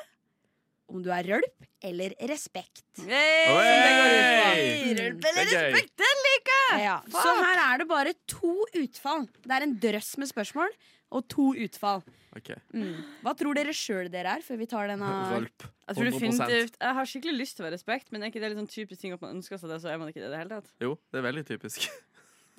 [0.92, 2.84] om du er rølp eller respekt.
[3.02, 4.94] Oi!
[4.98, 6.82] Rølp eller respekt, den liker jeg!
[6.86, 9.28] Ja, så her er det bare to utfall.
[9.44, 10.76] Det er en drøss med spørsmål
[11.12, 12.04] og to utfall.
[12.38, 12.56] Okay.
[12.72, 13.02] Mm.
[13.26, 15.66] Hva tror dere sjøl dere er, før vi tar denne Rølp.
[15.92, 16.78] Jeg, tror 100%.
[16.80, 19.04] jeg har skikkelig lyst til å være respekt, men er ikke det litt sånn typisk
[19.04, 20.72] ting at man ønsker seg det, så er man ikke det i det hele tatt?
[20.84, 21.90] Jo, det er veldig typisk.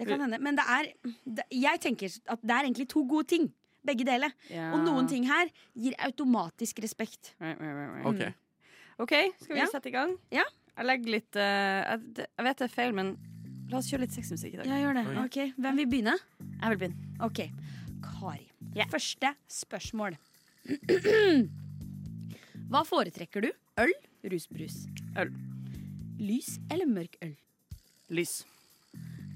[0.01, 0.39] Det kan hende.
[0.41, 0.87] Men det er
[1.37, 3.51] det, Jeg tenker at det er egentlig to gode ting.
[3.85, 4.31] Begge deler.
[4.73, 7.33] Og noen ting her gir automatisk respekt.
[7.41, 8.07] Right, right, right, right.
[8.07, 8.23] OK.
[9.03, 9.67] OK, skal vi Ja.
[9.73, 10.17] sette i gang?
[10.31, 10.45] Ja.
[10.77, 13.17] Jeg legger litt uh, jeg, vet det er feil, men
[13.73, 14.67] la oss kjøre litt sexmusikk i dag.
[14.71, 15.05] Ja, gjør det.
[15.25, 16.15] Ok, Hvem vil begynne?
[16.41, 17.11] Jeg vil begynne.
[17.27, 17.41] Ok,
[18.07, 18.47] Kari.
[18.93, 20.17] Første spørsmål.
[22.73, 23.51] Hva foretrekker du?
[23.83, 23.93] Øl,
[24.33, 24.87] rusbrus?
[25.19, 25.33] Øl.
[26.23, 27.35] Lys eller mørk øl?
[28.13, 28.43] Lys.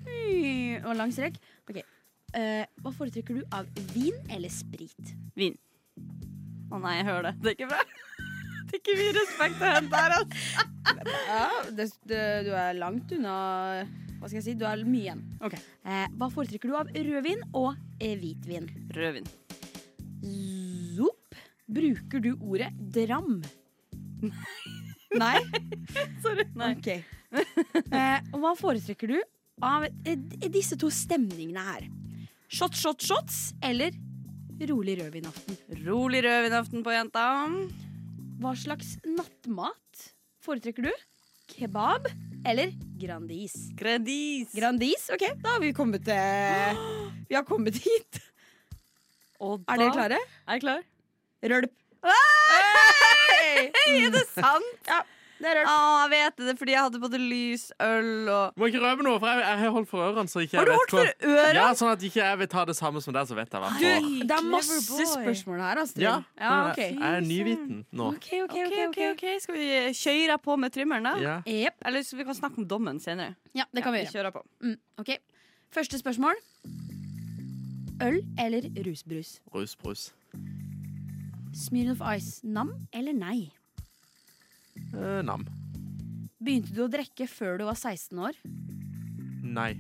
[0.06, 1.36] Mm, Og lang strek.
[1.68, 1.82] Ok.
[2.34, 5.14] Eh, hva foretrekker du av vin eller sprit?
[5.38, 5.54] Vin.
[6.72, 7.34] Å nei, jeg hører det.
[7.42, 7.84] Det er ikke bra.
[8.66, 10.64] Det er ikke mye respekt å hente her, altså.
[11.28, 13.34] Ja, det, det, du er langt unna
[14.18, 14.54] Hva skal jeg si?
[14.58, 15.20] Du er mye igjen.
[15.46, 15.60] Okay.
[15.86, 18.66] Eh, hva foretrekker du av rødvin og eh, hvitvin?
[18.96, 19.28] Rødvin.
[20.98, 21.38] Zopp.
[21.78, 23.38] Bruker du ordet dram?
[25.14, 25.38] Nei?
[26.24, 26.48] Sorry.
[26.58, 26.72] Nei.
[26.74, 26.90] Ok.
[27.86, 29.20] Eh, hva foretrekker du
[29.62, 31.86] av eh, disse to stemningene her?
[32.48, 33.90] Shot, shot, shots eller
[34.70, 35.56] rolig rødvinaften?
[35.86, 37.24] Rolig rødvinaften på jenta.
[38.40, 40.06] Hva slags nattmat
[40.44, 40.92] foretrekker du?
[41.50, 42.06] Kebab
[42.46, 43.56] eller Grandis?
[43.78, 44.54] Grandis.
[44.54, 46.80] Grandis, ok, da har vi kommet til
[47.28, 48.20] Vi har kommet hit.
[49.42, 50.20] Og Er dere klare?
[50.46, 50.86] Er jeg klar?
[51.50, 51.74] Rølp.
[52.06, 53.66] Hei!
[54.06, 54.72] Er det sant?
[54.88, 55.02] Ja,
[55.38, 55.68] det er rølp.
[55.68, 56.44] Å, jeg vet det.
[56.46, 59.28] Det er fordi jeg hadde både lys, øl og Du må ikke røpe noe, for
[59.28, 60.32] jeg, jeg har holdt for ørene.
[60.32, 61.58] Så ikke Har du vet holdt for ørene?
[61.60, 63.70] Ja, Sånn at ikke jeg vil ta det samme som deg, så vet jeg hva.
[63.76, 63.84] Du,
[64.30, 65.20] det er masse clever boy.
[65.26, 66.06] spørsmål her, Astrid.
[66.06, 66.80] Ja, ja ok.
[66.84, 68.08] Jeg er nyviten nå.
[68.16, 69.00] Ok, ok, OK, OK.
[69.12, 69.68] ok Skal vi
[70.00, 71.14] kjøre på med trymmeren, da?
[71.20, 71.36] Ja.
[71.46, 71.78] Jep.
[71.86, 73.36] Eller så vi kan snakke om dommen senere.
[73.56, 74.30] Ja, det kan vi Vi gjøre.
[74.30, 74.44] kjører på.
[74.64, 75.14] Mm, ok.
[75.76, 76.40] Første spørsmål.
[78.04, 79.36] Øl eller rusbrus?
[79.54, 80.10] Rusbrus.
[81.56, 83.50] Smirnoff Ice, nam eller nei?
[84.96, 85.44] Eh, nam.
[86.42, 88.38] Begynte du å drikke før du var 16 år?
[89.46, 89.72] Nei.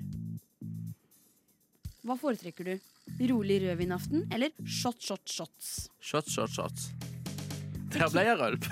[2.06, 2.74] Hva foretrekker du?
[3.30, 5.88] Rolig rødvinaften eller shot, shot, shots?
[6.02, 6.88] Shots, shots, shots.
[7.94, 8.66] Der ble jeg rølp.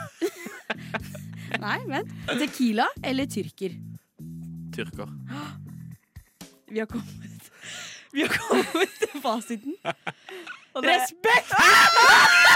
[1.64, 2.10] Nei, vent.
[2.40, 3.76] Tequila eller tyrker?
[4.74, 5.12] Tyrker.
[6.70, 7.50] Vi har kommet
[8.14, 9.78] Vi har kommet til fasiten.
[10.74, 11.54] Respekt!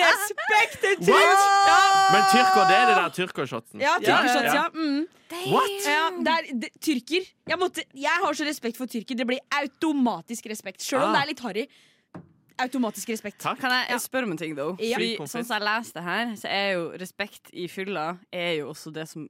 [0.00, 1.44] Respekt til Tyrk!
[1.68, 1.78] Ja.
[2.14, 3.80] Men tyrker, det er det der tyrkershotsen?
[3.82, 4.54] Ja, tyrkershots, ja.
[4.54, 4.68] Ja.
[4.74, 5.06] Mm.
[5.50, 5.72] What?
[5.88, 7.26] ja det er, det, tyrker.
[7.50, 9.16] Jeg, måtte, jeg har så respekt for tyrker.
[9.18, 10.84] Det blir automatisk respekt.
[10.86, 11.16] Sjøl om Ah.
[11.16, 11.66] det er litt harry.
[12.62, 13.40] Automatisk respekt.
[13.42, 13.58] Takk.
[13.58, 14.76] Kan jeg spørre om en ting, though?
[14.78, 14.94] Ja.
[14.98, 18.92] Fordi sånn som jeg leste her, så er jo respekt i fylla Er jo også
[18.94, 19.26] det som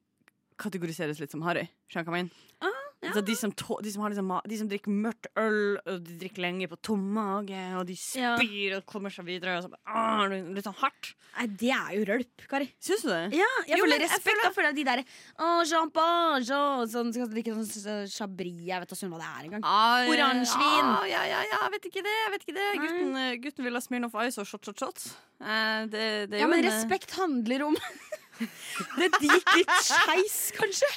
[0.60, 1.64] kategoriseres litt som harry.
[1.88, 2.82] Skjønner du hva jeg mener?
[3.10, 6.16] Altså, de, som to, de, som har liksom, de som drikker mørkt øl, og de
[6.20, 8.36] drikker lenge på tom mage, og de Ja.
[8.38, 9.58] spyr og kommer seg videre.
[9.62, 11.14] Så, ah, litt sånn hardt.
[11.38, 12.68] Nei, det er jo rølp, Kari.
[12.80, 13.22] Syns du det?
[13.40, 14.42] Ja, jeg Jo, føler respekt.
[14.44, 15.04] jeg føler at de derre
[15.38, 19.48] oh, champagne og sånn, Skal drikke sånn chabris Jeg vet da søren hva det er
[19.48, 19.64] engang.
[19.64, 20.90] Ah, Oransjevin.
[20.94, 22.14] ah, Ja, ja, ja, jeg vet ikke det.
[22.24, 22.68] Jeg vet ikke det.
[22.80, 25.04] Gutten, eh, gutten vil ha Smirnoff Ice og shot, shot, shot.
[25.42, 27.76] Eh, det, det Ja, men en, eh, respekt handler om
[28.98, 30.88] Det gikk litt skeis, kanskje.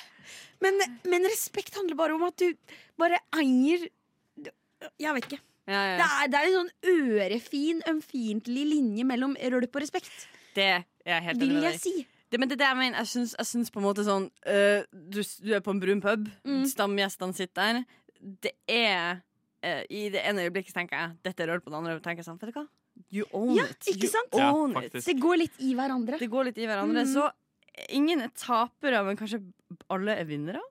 [0.63, 2.53] Men, men respekt handler bare om at du
[2.97, 3.87] bare eier
[5.01, 5.39] Jeg vet ikke.
[5.67, 5.95] ja, ja.
[5.99, 10.85] Det er, det er en sånn ørefin, ømfintlig linje mellom rølp og respekt, Det er
[11.05, 11.95] jeg helt enig vil jeg si.
[12.29, 12.97] Det, men det er det jeg mener.
[12.99, 16.01] Jeg syns, jeg syns på en måte sånn øh, du, du er på en brun
[16.03, 16.65] pub, Mm.
[16.67, 17.83] stamgjestene sitter der.
[18.43, 19.21] Det er
[19.63, 22.27] øh, I det ene øyeblikket tenker jeg dette er rørt, på det andre tenker jeg
[22.27, 22.65] sånn Vet du hva?
[23.13, 23.87] You own Ja, it.
[23.93, 24.35] ikke You sant?
[24.35, 24.49] Ja,
[24.83, 24.97] it.
[25.05, 26.17] Det går litt i hverandre.
[26.19, 27.03] Det går litt i hverandre.
[27.05, 27.11] Mm.
[27.13, 27.27] Så
[27.89, 29.41] ingen er tapere, men kanskje
[29.93, 30.61] alle er vinnere?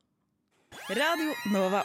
[0.90, 1.82] Radio Nova.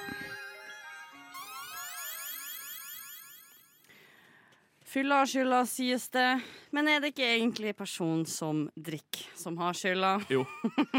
[4.91, 6.25] Fylla har skylda, sies det.
[6.75, 10.09] Men er det ikke egentlig personen som drikker, som har skylda?
[10.27, 10.41] Jo,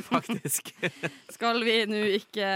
[0.06, 0.70] faktisk.
[1.36, 2.48] Skal vi nå ikke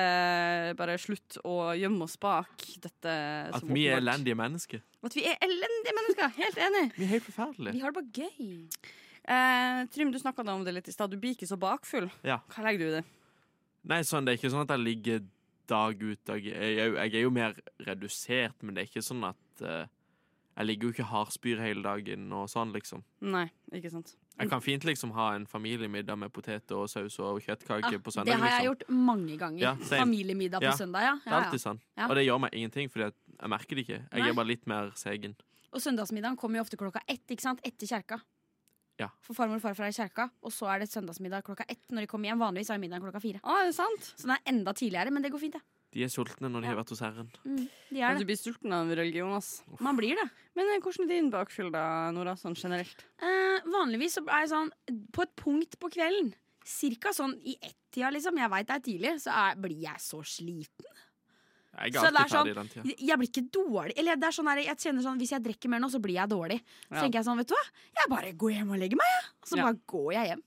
[0.79, 3.16] bare slutte å gjemme oss bak dette
[3.50, 4.81] At som vi er elendige mennesker.
[5.05, 6.33] At vi er elendige mennesker.
[6.38, 6.87] Helt enig.
[6.96, 7.76] Vi er helt forferdelige.
[7.76, 8.96] Vi har det bare gøy.
[9.27, 11.11] Eh, Trym, du snakka om det litt i stad.
[11.11, 12.09] Du blir ikke så bakfull.
[12.23, 12.39] Ja.
[12.55, 13.05] Hva legger du i det?
[13.87, 15.25] Nei, sånn, det er ikke sånn at jeg ligger
[15.67, 17.55] dag ut dag Jeg, jo- jeg er jo mer
[17.87, 19.87] redusert, men det er ikke sånn at eh,
[20.57, 23.03] Jeg ligger jo ikke hardspyr hele dagen og sånn, liksom.
[23.21, 24.15] Nei, ikke sant.
[24.39, 28.11] Jeg kan fint liksom ha en familiemiddag med poteter og saus og kjøttkake Ja, på
[28.25, 28.65] det har jeg liksom.
[28.65, 29.61] gjort mange ganger.
[29.61, 29.75] Ja.
[29.75, 31.15] Familiemiddag på søndag, ja.
[31.25, 31.81] Det er alltid sånn.
[32.09, 33.12] Og det gjør meg ingenting, for jeg
[33.49, 34.01] merker det ikke.
[34.12, 34.29] Jeg Nei.
[34.31, 35.37] er bare litt mer segen.
[35.73, 37.61] Og søndagsmiddagen kommer jo ofte klokka ett, ikke sant?
[37.62, 38.21] Etter kjerka.
[38.98, 39.11] Ja.
[39.20, 42.06] For farmor og farfar er i kjerka, og så er det søndagsmiddag klokka ett når
[42.06, 42.38] de kommer hjem.
[42.40, 43.40] Vanligvis er middagen klokka fire.
[43.44, 44.12] Å, er det sant?
[44.16, 45.62] Så den er enda tidligere, men det går fint, det.
[45.96, 46.72] De er sultne når de Ja.
[46.74, 47.28] har vært hos Herren.
[47.44, 48.18] Mm, de er det.
[48.20, 49.62] du blir sulten av religion, ass.
[49.80, 50.26] Man blir det.
[50.56, 53.04] Men eh, hvordan er din bakfyll, da, Nora, sånn generelt?
[53.20, 54.72] Eh, vanligvis så er det sånn
[55.12, 56.32] på et punkt på kvelden,
[56.66, 60.20] cirka sånn i ett-tida, liksom, jeg veit det er tidlig, så er, blir jeg så
[60.24, 60.88] sliten.
[61.77, 62.97] Jeg Så det er sånn- ferdig den tida.
[63.07, 63.95] Jeg, blir ikke dårlig.
[63.99, 66.15] Eller det er sånn her, jeg kjenner sånn, Hvis jeg drikker mer nå, så blir
[66.15, 66.61] jeg dårlig.
[66.89, 67.01] Så Ja.
[67.03, 67.65] tenker jeg sånn, vet du hva,
[68.01, 69.25] jeg bare går hjem og legger meg, jeg.
[69.43, 69.62] Og så Ja.
[69.65, 70.43] bare går jeg hjem.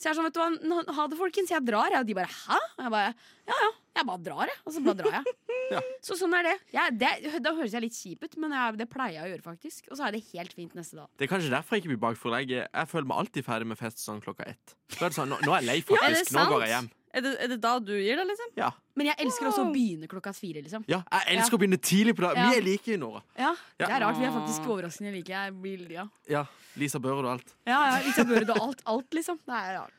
[0.00, 1.92] Så jeg er sånn, vet du hva, ha det, folkens, jeg drar.
[2.00, 2.56] Og de bare hæ?
[2.78, 3.14] Og jeg bare
[3.46, 4.56] ja ja, jeg bare drar, jeg.
[4.64, 5.24] Og så bare drar jeg.
[5.70, 5.78] Ja.
[6.02, 6.58] Så sånn er det.
[6.72, 7.42] Jeg, det.
[7.44, 9.86] Da høres jeg litt kjip ut, men jeg, det pleier jeg å gjøre, faktisk.
[9.92, 11.06] Og så er det helt fint neste dag.
[11.16, 13.78] Det er kanskje derfor jeg ikke blir bakfor Jeg, jeg føler meg alltid ferdig med
[13.78, 14.74] fest sånn klokka ett.
[14.98, 16.32] Da er det sånn, nå, nå er jeg lei, Ja, faktisk.
[16.34, 16.90] nå går jeg hjem.
[17.10, 18.50] Er det, er det da du gir deg, liksom?
[18.58, 18.68] Ja.
[18.94, 20.84] Men jeg elsker også å begynne klokka fire, liksom.
[20.90, 22.38] ja jeg elsker å begynne tidlig på dagen.
[22.38, 22.50] Ja.
[22.52, 23.22] Vi er like, Nora.
[23.34, 23.86] Ja, Ja.
[23.86, 24.18] Det er rart.
[24.20, 25.32] Vi er faktisk overraskende like.
[25.34, 26.04] Jeg blir, ja.
[26.30, 26.44] Ja,
[26.78, 27.54] Lisa Børud og alt.
[27.66, 29.40] Ja, ja, Lisa Børud og alt, alt, liksom.
[29.46, 29.96] Det er rart.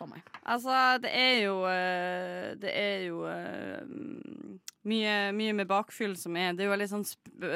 [0.00, 0.24] For meg.
[0.48, 0.72] Altså,
[1.04, 3.82] det er jo eh, Det er jo eh,
[4.88, 7.04] mye, mye med bakfyll som er Det er jo litt sånn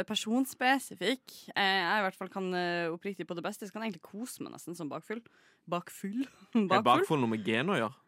[0.04, 1.24] personspesifikk.
[1.54, 2.52] Eh, jeg i hvert fall kan
[2.92, 5.24] oppriktig på det beste Så kan jeg egentlig kose meg nesten som bakfyll.
[5.64, 6.26] Bakfyll?
[6.54, 8.03] Er bakfyll bakfull noe med gen å gjøre?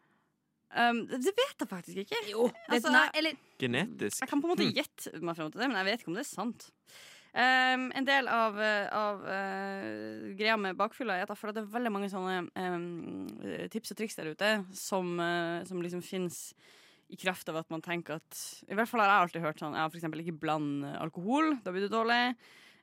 [0.75, 2.19] Um, det det vet jeg faktisk ikke.
[2.33, 4.19] Jo, Altså, nei, eller Genetisk?
[4.19, 4.73] Jeg kan på en måte Hmm.
[4.75, 6.71] gjette meg frem til det, men jeg vet ikke om det er sant.
[7.37, 11.57] Um, en del av, eh, av uh, greia med bakfylla er at jeg føler at
[11.59, 13.27] det er veldig mange sånne um,
[13.69, 16.53] tips og triks der ute som, uh, som liksom fins
[17.13, 19.75] i kraft av at man tenker at I hvert fall har jeg alltid hørt sånn
[19.77, 22.35] Ja, for eksempel ikke bland alkohol, da blir du dårlig.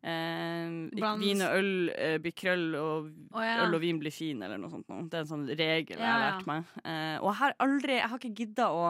[0.05, 3.57] Ikke vin og øl eh, blir krøll, og oh, ja.
[3.65, 4.89] øl og vin blir fin, eller noe sånt.
[4.93, 5.07] noe.
[5.09, 6.33] Det er en sånn regel jeg har Ja, ja.
[6.35, 6.73] lært meg.
[6.85, 8.83] Eh, og jeg har aldri Jeg har ikke gidda å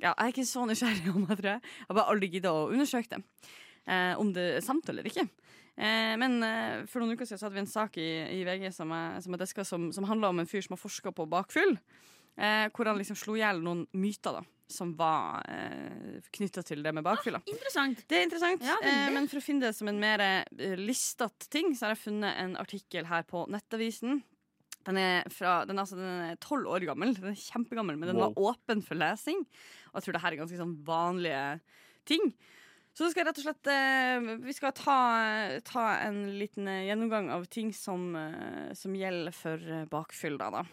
[0.00, 1.64] ja, Jeg er ikke så nysgjerrig om det, tror jeg.
[1.80, 3.50] Jeg har bare aldri gidda å undersøke det.
[3.90, 5.26] Eh, om det er sant eller ikke.
[5.80, 8.70] Eh, men eh, for noen uker siden så hadde vi en sak i, i VG
[8.76, 11.28] som jeg, som, jeg deska, som, som handla om en fyr som har forska på
[11.30, 11.76] bakfyll.
[12.38, 16.82] Eh, hvor han liksom slo i hjel noen myter da som var eh, knytta til
[16.84, 17.40] det med bakfylla.
[17.50, 18.02] Interessant.
[18.08, 18.92] Det er interessant, Ja, veldig.
[19.06, 22.04] eh, men for å finne det som en mer eh, listete ting, så har jeg
[22.04, 24.22] funnet en artikkel her på Nettavisen.
[24.86, 27.12] Den er, fra, den er, altså, den er 12 år gammel.
[27.18, 29.42] Den er kjempegammel, men den var åpen for lesing.
[29.90, 31.42] Og jeg tror det her er ganske sånn vanlige
[32.08, 32.30] ting.
[32.96, 34.96] Så skal jeg rett og slett eh, Vi skal ta,
[35.68, 38.08] ta en liten gjennomgang av ting som,
[38.74, 40.48] som gjelder for bakfyll, da.
[40.56, 40.64] da.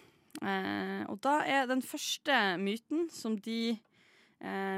[0.41, 3.77] Eh, og da er den første myten som de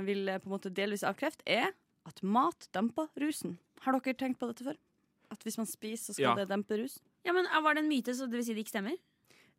[0.06, 1.72] vil eh, på en måte delvis avkrefte, er
[2.08, 3.58] at mat demper rusen.
[3.84, 4.78] Har dere tenkt på dette før?
[5.32, 6.36] At hvis man spiser, så skal Ja.
[6.36, 7.00] det dempe rus?
[7.26, 8.98] Ja, men ah, Var det en myte, så det vil si det ikke stemmer?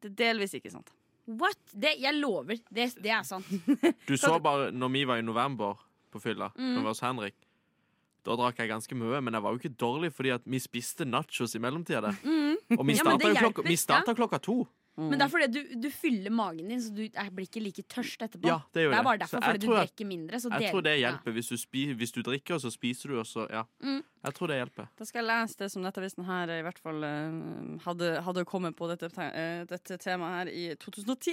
[0.01, 0.91] Det er delvis ikke sant.
[1.29, 1.59] What?
[1.77, 2.57] Det, jeg lover.
[2.73, 3.47] Det, det er sant.
[4.09, 5.77] Du så bare når vi var i november
[6.11, 6.73] på fylla, Mm.
[6.75, 7.35] når vi var hos Henrik.
[8.25, 11.07] Da drakk jeg ganske mye, men jeg var jo ikke dårlig fordi at vi spiste
[11.09, 12.11] nachos i mellomtida.
[12.25, 12.57] Mm.
[12.79, 14.67] Og vi Ja, starta ja, klokka, klokka to.
[15.09, 17.83] Men det er fordi du, du fyller magen din, så du er- blir ikke like
[17.89, 18.47] tørst etterpå.
[18.51, 20.37] Ja, det gjør er bare derfor, fordi du drikker mindre.
[20.43, 21.11] Så Jeg del- tror det ja.
[21.11, 21.33] hjelper.
[21.33, 23.65] Hvis du, spi, hvis du drikker, så spiser du, og så Ja.
[23.83, 24.03] Mm.
[24.23, 24.89] Jeg tror det hjelper.
[24.99, 28.77] Da skal jeg lese det som Nettavisen her i hvert fall eh, hadde, hadde kommet
[28.77, 31.33] på dette, eh, dette temaet her i 2010.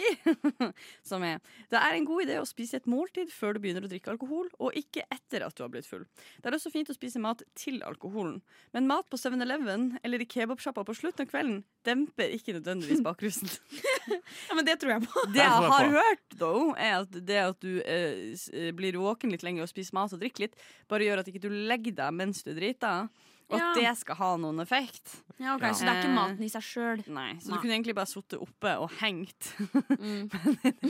[1.04, 3.92] som er Det er en god idé å spise et måltid før du begynner å
[3.92, 6.06] drikke alkohol, og ikke etter at du har blitt full.
[6.42, 8.40] Det er også fint å spise mat til alkoholen,
[8.74, 13.52] men mat på 7-Eleven eller i kebabsjappa på slutten av kvelden demper ikke nødvendigvis bakrusen.
[14.48, 15.24] Ja, men det tror jeg på.
[15.34, 19.44] Det jeg har hørt, though, er at det at du eh, eh, blir våken litt
[19.46, 20.56] lenger og spiser mat og drikker litt,
[20.90, 23.10] bare gjør at ikke du legger deg mens du driter.
[23.48, 23.70] Og Ja.
[23.72, 25.22] at det skal ha noen effekt.
[25.40, 27.04] Ja, ok, Så det er ikke maten i seg sjøl.
[27.08, 27.56] Nei, så Nei.
[27.56, 29.54] du kunne egentlig bare sittet oppe og hengt.
[29.88, 30.28] Mm.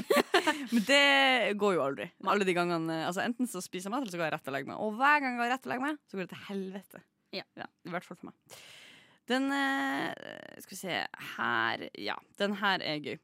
[0.74, 2.08] Men det går jo aldri.
[2.26, 4.58] Alle de gangene altså Enten så spiser jeg mat, eller så går jeg rett og
[4.58, 4.82] legger meg.
[4.82, 7.04] Og hver gang jeg går rett og legger meg, så går det til helvete.
[7.38, 7.46] Ja.
[7.62, 8.58] I hvert fall for meg.
[9.28, 10.14] Den eh,
[10.64, 11.02] Skal vi se
[11.36, 13.18] her Ja, den her er gøy.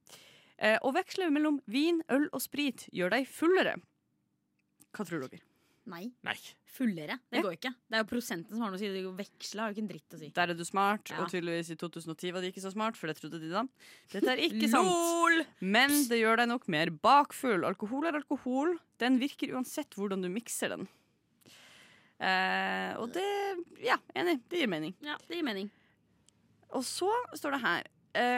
[0.60, 3.78] Eh, å veksle mellom vin, øl og sprit gjør deg fullere.
[4.94, 5.42] Hva tror dere?
[5.90, 6.06] Nei.
[6.24, 6.36] Nei.
[6.74, 7.18] Fullere.
[7.30, 7.44] Det Ja.
[7.44, 7.72] går ikke.
[7.90, 8.88] Det er jo prosenten som har noe å si.
[8.88, 10.30] Det Veksle har jo ikke en dritt å si.
[10.30, 11.18] Der er du smart, Ja.
[11.22, 13.64] og tydeligvis i 2010 var de ikke så smart, for det trodde de da.
[14.14, 15.46] Dette er ikke sant.
[15.60, 17.66] Men det gjør deg nok mer bakfull.
[17.68, 18.78] Alkohol er alkohol.
[18.98, 20.88] Den virker uansett hvordan du mikser den.
[22.22, 23.26] Eh, og det
[23.84, 24.40] Ja, enig.
[24.48, 24.94] Det gir mening.
[25.02, 25.70] Ja, det gir mening.
[26.74, 27.90] Og så står det her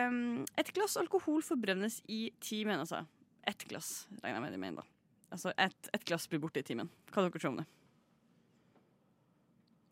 [0.10, 3.06] um, Et glass alkohol forbrennes i timen, altså.
[3.48, 4.92] Ett glass, regner jeg med de mener, da.
[5.36, 6.90] Altså ett et glass blir borte i timen.
[7.12, 7.66] Hva dere tror om det?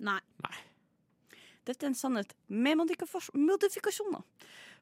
[0.03, 0.19] Nei.
[1.63, 4.23] Dette er en sannhet med modifikasjoner.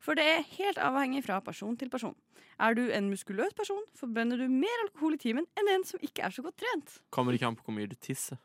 [0.02, 2.16] For det er helt avhengig fra person til person.
[2.62, 6.26] Er du en muskuløs person, forbrenner du mer alkohol i timen enn en som ikke
[6.26, 6.98] er så godt trent.
[7.14, 8.38] Kommer ikke an på hvor mye du tisser?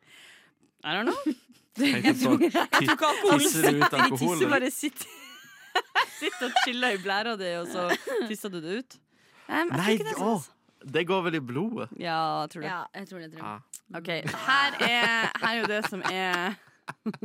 [0.86, 1.20] I don't know.
[1.76, 2.48] Jeg på ti-
[3.42, 4.36] Tisser du ut alkohol?
[4.38, 5.08] Tisser bare sitter
[6.20, 7.88] Sitter og chiller i blæra di, og så
[8.30, 8.94] tisser du det ut.
[9.46, 10.38] Um, Nei, det å,
[10.96, 11.90] det går vel i blodet?
[12.00, 12.70] Ja, jeg tror det.
[12.70, 13.28] Ja, jeg tror det.
[13.34, 13.50] Tror jeg.
[13.50, 13.82] Ah.
[14.00, 14.08] Ok,
[14.46, 16.56] her er, her er jo det som er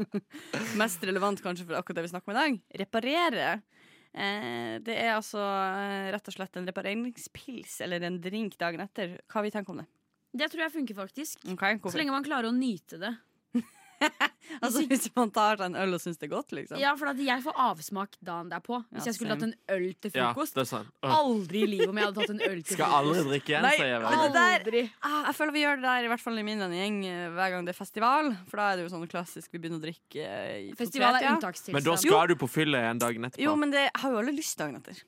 [0.81, 2.59] mest relevant kanskje for akkurat det vi snakker om i dag.
[2.83, 3.47] Reparere.
[4.11, 9.15] Eh, det er altså eh, rett og slett en repareringspils eller en drink dagen etter.
[9.31, 9.87] Hva vi tenker om det?
[10.43, 11.41] Det tror jeg funker, faktisk.
[11.55, 13.15] Okay, Så lenge man klarer å nyte det.
[14.61, 16.79] Altså Hvis man tar seg en øl og syns det er godt, liksom.
[16.81, 18.81] Ja, for at jeg får avsmak dagen derpå.
[18.91, 20.57] Hvis Ja, jeg skulle tatt en øl til frokost.
[20.59, 21.13] Ja.
[21.15, 23.71] Aldri i livet om jeg hadde tatt en øl til Skal aldri drikke igjen, Nei,
[23.79, 24.33] sier jeg vel.
[24.35, 24.83] der- Aldri.
[25.07, 27.49] Ah, jeg føler vi gjør det der, i hvert fall i min gjeng, eh, hver
[27.55, 28.33] gang det er festival.
[28.51, 30.27] For da er det jo sånn klassisk vi begynner å drikke
[30.67, 31.73] i Festival er unntakstilstand.
[31.79, 33.41] Men da skal du på fylle en dag etterpå.
[33.47, 34.99] Jo, men det har jo alle lyst dagen etter.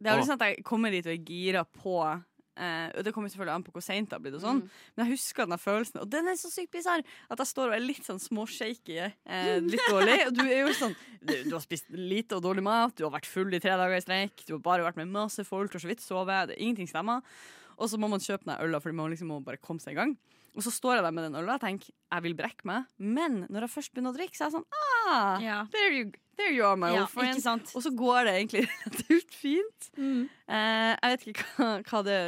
[0.00, 1.98] Det er jo sånn at jeg kommer dit og er gira på
[2.58, 4.62] eh, Det kommer selvfølgelig an på hvor seint det har blitt, og sånn.
[4.64, 4.70] Mm.
[4.96, 6.00] men jeg husker den følelsen.
[6.02, 9.58] Og den er så sykt bisarr at jeg står og er litt sånn småshaky, eh,
[9.72, 10.18] litt dårlig.
[10.28, 13.14] Og du er jo sånn du, du har spist lite og dårlig mat, du har
[13.14, 15.80] vært full i tre dager i streik, du har bare vært med masse folk, og
[15.82, 17.22] så vidt sovet, det- ingenting stemmer.
[17.78, 20.00] Og så må man kjøpe den øla, for man liksom må bare komme seg i
[20.00, 20.16] gang.
[20.58, 23.44] Og så står jeg der med den øla og tenker jeg vil brekke meg, men
[23.52, 24.64] når jeg først begynner å drikke, så er jeg sånn
[25.12, 25.58] ah, Ja.
[25.70, 27.74] there, you, there you are, my Ja, old friend.
[27.74, 29.90] Og så går det egentlig relativt fint.
[29.96, 30.24] Mm.
[30.48, 32.18] Uh, jeg vet ikke hva, hva, det,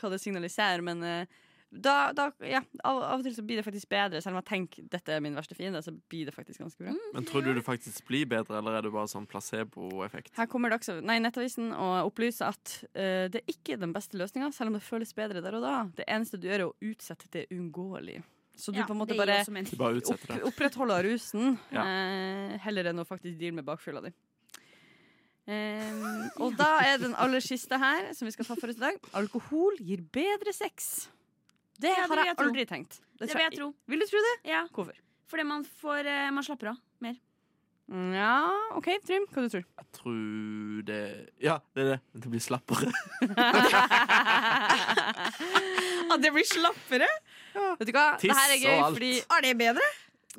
[0.00, 1.42] hva det signaliserer, men uh,
[1.74, 4.20] da, da, ja, av, av og til så blir det faktisk bedre.
[4.22, 6.94] Selv om jeg tenker dette er min verste fiende, så blir det faktisk ganske bra.
[7.16, 10.34] Men tror du det faktisk blir bedre, eller er det bare sånn placeboeffekt?
[10.38, 14.52] Her kommer også, nei, Nettavisen og opplyser at uh, det er ikke den beste løsninga,
[14.54, 15.80] selv om det føles bedre der og da.
[15.98, 18.22] Det eneste du gjør, er å utsette det uunngåelige.
[18.56, 19.40] Så du Ja, på en måte bare.
[19.76, 21.82] Bare opp, opprettholder rusen, Ja.
[21.82, 24.12] eh, heller enn å faktisk deale med bakfylla di.
[25.46, 25.92] Eh,
[26.42, 28.94] og da er den aller siste her, som vi skal ta for oss i dag.
[29.12, 31.08] Alkohol gir bedre sex.
[31.78, 32.44] Det Ja, det har jeg jeg tro.
[32.46, 33.00] aldri tenkt.
[33.18, 33.68] Det det vil jeg tro.
[33.90, 34.36] Vil du tro det?
[34.50, 34.94] Ja, Hvorfor?
[35.28, 37.16] fordi man, får, eh, man slapper av mer.
[37.90, 39.26] Ja, OK, Trym.
[39.28, 42.00] Hva du tror Jeg tror det Ja, det er det.
[42.22, 42.88] Det blir slappere.
[46.14, 47.08] At det blir slappere?
[47.54, 48.06] Vet du hva?
[48.18, 48.94] Tiss det her er gøy og alt.
[48.98, 49.88] fordi Er det bedre?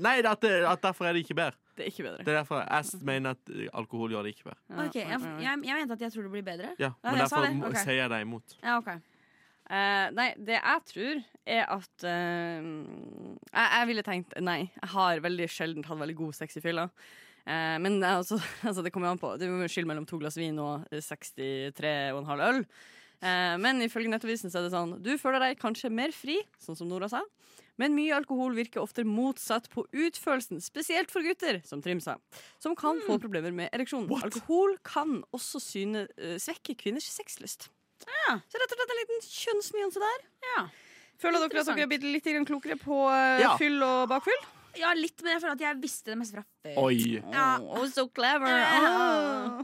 [0.06, 1.56] Nei, at, det, at derfor er det ikke bedre.
[1.76, 2.24] Det er ikke bedre.
[2.24, 4.60] Det er derfor jeg mener at eh, alkohol gjør det ikke bedre.
[4.70, 5.36] Ja, Ok, jeg, ja, ja.
[5.46, 6.72] jeg, jeg mente at jeg tror det blir bedre.
[6.80, 7.56] Ja, Ja, Men jeg sa derfor det.
[7.62, 7.78] må- Ok.
[7.84, 8.56] sier jeg deg imot.
[8.64, 8.90] Ja, ok.
[9.66, 14.60] Eh, nei, det jeg tror, er at eh, jeg, jeg ville tenkt nei.
[14.82, 16.90] Jeg har veldig sjelden hatt veldig god sex i fylla.
[17.48, 18.38] Eh, men det er altså,
[18.68, 19.32] altså, det kommer jo an på.
[19.40, 22.66] Det er jo skille mellom to glass vin og 63,5 øl.
[23.26, 26.78] Eh, men ifølge Nettavisen så er det sånn du føler deg kanskje mer fri, sånn
[26.78, 27.24] som Nora sa.
[27.82, 32.16] Men mye alkohol virker ofte motsatt på utførelsen, spesielt for gutter, som Trym sa,
[32.64, 34.08] som kan få problemer med ereksjon.
[34.16, 37.68] Alkohol kan også syne, eh, svekke kvinners sexlyst.
[38.06, 38.38] Ja.
[38.48, 40.26] Så rett og slett en liten kjønnsnyanse der.
[40.56, 40.66] Ja.
[41.20, 43.56] Føler dere at dere er blitt litt klokere på eh, Ja.
[43.58, 44.44] fyll og bakfyll?
[44.76, 46.78] ja, litt, men jeg føler at jeg visste det meste fra før.
[46.84, 47.22] Oi.
[47.32, 47.58] Ja.
[47.64, 48.64] Oh, so clever.
[48.68, 49.64] Ah.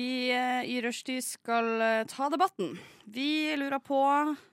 [0.00, 2.72] Vi eh, i Rushdie skal eh, ta debatten.
[3.10, 3.98] Vi lurer på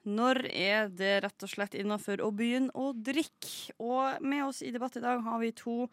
[0.09, 3.75] når er det rett og slett innafor å begynne å drikke.
[3.79, 5.85] Og med oss i debatt i dag har vi to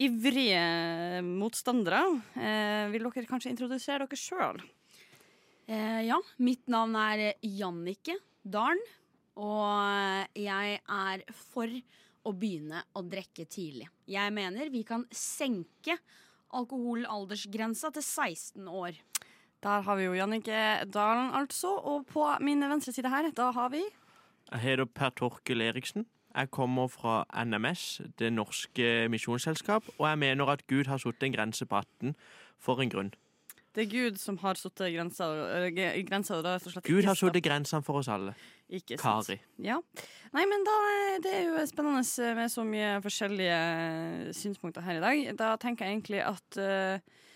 [0.00, 2.04] ivrige motstandere.
[2.36, 4.62] Eh, vil dere kanskje introdusere dere sjøl?
[5.66, 8.84] Eh, ja, mitt navn er Jannike Dalen,
[9.40, 11.80] og jeg er for
[12.28, 13.88] å begynne å drikke tidlig.
[14.06, 15.98] Jeg mener vi kan senke
[16.52, 18.98] alkoholaldersgrensa til 16 år.
[19.62, 21.68] Der har vi jo Jannike Dalen, altså.
[21.68, 23.82] Og på min venstre side her, da har vi
[24.50, 26.06] Jeg heter Per Torkel Eriksen.
[26.34, 31.32] Jeg kommer fra NMS, Det norske misjonsselskap, og jeg mener at Gud har satt en
[31.32, 32.14] grense på 18
[32.58, 33.12] for en grunn.
[33.70, 38.08] Det er Gud som har satt øh, er slett Gud har satt grensene for oss
[38.10, 38.34] alle.
[38.66, 39.30] Ikke sant.
[39.30, 39.38] Kari.
[39.62, 39.78] Ja.
[40.34, 40.76] Nei, men da
[41.22, 45.22] det er jo spennende med så mye forskjellige synspunkter her i dag.
[45.38, 47.26] Da tenker jeg egentlig at uh,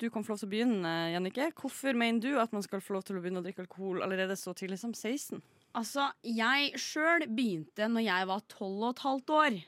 [0.00, 1.50] du kan få lov til å begynne, Jannike.
[1.60, 4.36] Hvorfor mener du at man skal få lov til å begynne å drikke alkohol allerede
[4.40, 5.42] så tidlig som 16?
[5.78, 9.60] Altså, jeg sjøl begynte når jeg var 12 og et halvt år.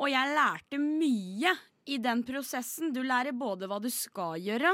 [0.00, 2.92] Og jeg lærte mye i den prosessen.
[2.94, 4.72] Du lærer både hva du skal gjøre,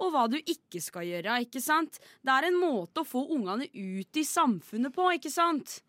[0.00, 1.40] og hva du ikke skal gjøre.
[1.44, 2.00] ikke sant?
[2.22, 5.80] Det er en måte å få ungene ut i samfunnet på, ikke sant?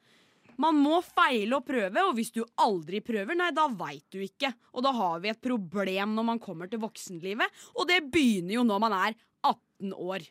[0.61, 4.51] Man må feile og prøve, og hvis du aldri prøver, nei, da veit du ikke.
[4.75, 8.67] Og da har vi et problem når man kommer til voksenlivet, og det begynner jo
[8.67, 10.27] når man er 18 år.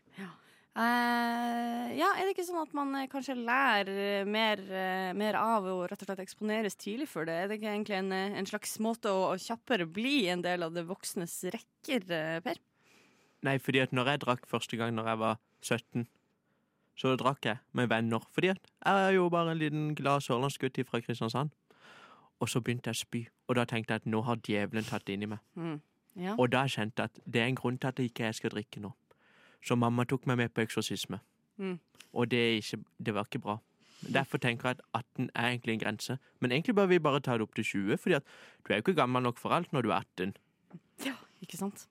[0.70, 5.34] Eh, ja, er det ikke sånn at man uh, kanskje lærer eh, mer, uh, mer
[5.40, 7.34] av å rett og slett eksponeres tidlig for det?
[7.34, 10.76] Er det ikke egentlig en, en slags måte å, å kjappere bli en del av
[10.76, 12.06] det voksnes rekker,
[12.46, 12.62] Per?
[13.42, 16.06] Nei, fordi at når jeg drakk første gang når jeg var 17,
[17.00, 18.22] så drakk jeg med venner.
[18.36, 21.50] Fordi at jeg er jo bare en liten glad sørlandsgutt fra Kristiansand.
[22.40, 25.06] Og så begynte jeg å spy, og da tenkte jeg at nå har djevelen tatt
[25.08, 25.42] det inn i meg.
[25.58, 25.78] Mm.
[26.20, 26.36] Ja.
[26.38, 28.82] Og da kjente jeg at det er en grunn til at jeg ikke skal drikke
[28.84, 28.94] nå.
[29.64, 31.20] Så mamma tok meg med på eksorsisme.
[31.60, 31.78] Mm.
[32.12, 33.58] Og det, er ikke, det var ikke bra.
[34.00, 36.16] Derfor tenker jeg at 18 er egentlig en grense.
[36.40, 38.24] Men egentlig bør vi bare ta det opp til 20, fordi at
[38.64, 40.34] du er jo ikke gammel nok for alt når du er 18.
[41.06, 41.86] Ja, Ikke sant?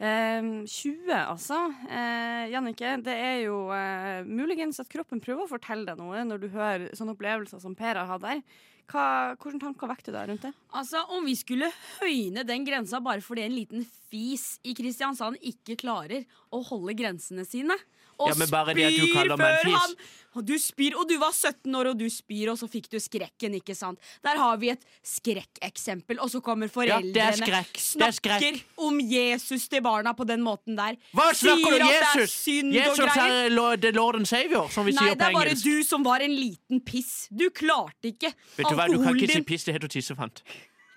[0.00, 1.58] Eh, 20, altså.
[1.88, 6.42] Eh, Jannike, det er jo eh, muligens at kroppen prøver å fortelle deg noe når
[6.42, 8.42] du hører sånne opplevelser som Per har hatt der.
[8.90, 10.50] Hva, hvordan tanker vekter du deg rundt det?
[10.74, 11.68] Altså, Om vi skulle
[12.00, 17.46] høyne den grensa bare fordi en liten fis i Kristiansand ikke klarer å holde grensene
[17.46, 17.76] sine
[18.20, 19.96] og Ja, men bare det at du spyr før han-
[20.30, 23.00] og du spyr, og du var 17 år, og du spyr, og så fikk du
[23.02, 23.98] skrekken, ikke sant?
[24.22, 27.72] Der har vi et skrekkeksempel, og så kommer foreldrene det er skrekk.
[27.74, 28.14] Er.
[28.14, 30.94] Snakker om Jesus til barna på den måten der.
[31.16, 32.36] Hva snakker du om Jesus?
[32.46, 35.64] Jesus er the Lord and Savior, som vi Nei, sier det er bare engelsk.
[35.64, 37.26] du som var en liten piss.
[37.34, 40.44] Du klarte ikke Vet du hva, du kan ikke si piss, det heter tissefant.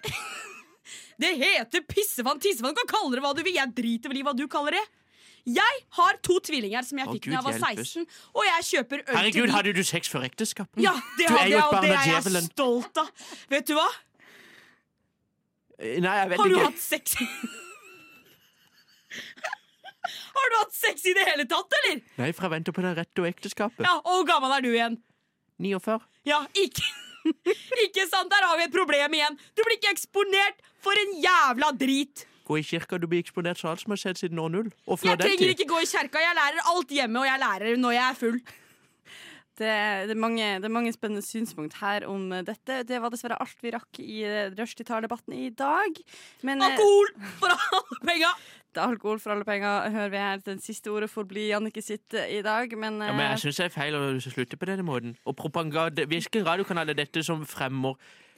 [1.24, 2.42] Det heter pissefant.
[2.42, 3.54] Tissefant Du kan kalle det hva du vil.
[3.54, 4.82] Jeg driter vel i hva du kaller det.
[5.46, 9.06] Jeg har to tvillinger som jeg fikk da jeg var 16, og jeg kjøper øl
[9.10, 10.70] til Herregud, hadde du sex før ekteskap?
[10.80, 12.46] Ja, det hadde jeg, og det er jeg djevelen.
[12.54, 13.10] stolt av.
[13.52, 13.89] Vet du hva?
[15.80, 16.70] Eh, Nei, jeg vet Har du ikke.
[16.70, 17.16] hatt sex
[20.34, 22.00] Har du hatt sex i det hele tatt, eller?
[22.20, 23.84] Nei, for jeg venter på det rette og ekteskapet.
[23.86, 24.98] Ja, Og hvor gammel er du igjen?
[25.62, 26.00] 49.
[26.28, 26.84] Ja, ikke
[27.86, 28.28] Ikke sant?
[28.34, 29.38] Der har vi et problem igjen.
[29.56, 32.26] Du blir ikke eksponert for en jævla drit.
[32.48, 33.00] Gå i kirka.
[33.00, 34.74] Du blir eksponert for alt som har skjedd siden år null.
[34.89, 38.10] Jeg trenger ikke gå i kirka, Jeg lærer alt hjemme, og jeg lærer når jeg
[38.10, 38.44] er full.
[39.54, 39.70] Det,
[40.10, 42.80] det, er mange, det er mange spennende synspunkt her om eh, dette.
[42.89, 46.00] Det var dessverre alt vi rakk i eh, Rushtid-debatten i dag.
[46.41, 48.32] Men, eh, Alkohol for alle penga!
[48.74, 50.41] Det er alkohol for alle penger, hører vi her.
[50.48, 53.68] Den siste ordet får bli Jannicke sitt i dag, men, Ja, men jeg syns det
[53.70, 55.14] er feil å slutte på denne måten.
[55.30, 57.94] Og propaganda Hvilken radiokanal er dette som fremmer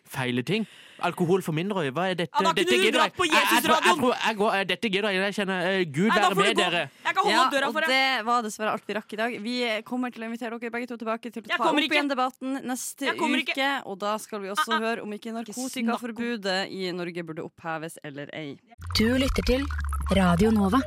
[0.07, 0.65] feile ting?
[1.03, 2.31] Alkohol for mindreårige, hva er dette?
[2.31, 4.67] Ja, da kunne dette du gidder jeg- dratt på Jesusradioen.
[4.69, 5.25] Dette gidder jeg ikke.
[5.25, 6.55] Jeg kjenner uh, Gud Nei, være med gå.
[6.61, 6.83] dere.
[7.03, 7.89] Jeg kan holde ja, døra for deg.
[7.89, 9.35] det var dessverre alt vi rakk i dag.
[9.43, 12.61] Vi kommer til å invitere dere begge to tilbake til å ta opp igjen debatten
[12.63, 13.31] neste uke.
[13.43, 13.69] ikke.
[13.91, 14.85] Og da skal vi også Ah, ah.
[14.87, 18.55] høre om ikke narkotikaforbudet i Norge burde oppheves eller ei.
[18.95, 19.67] Du lytter til
[20.15, 20.79] Radio Nova.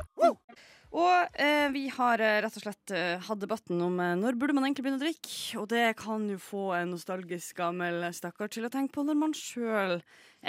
[0.89, 4.55] Og eh, vi har eh, rett og slett eh, hatt debatten om eh, når burde
[4.57, 5.35] man egentlig begynne å drikke.
[5.61, 9.35] Og det kan jo få en nostalgisk gammel stakkar til å tenke på når man
[9.37, 9.99] sjøl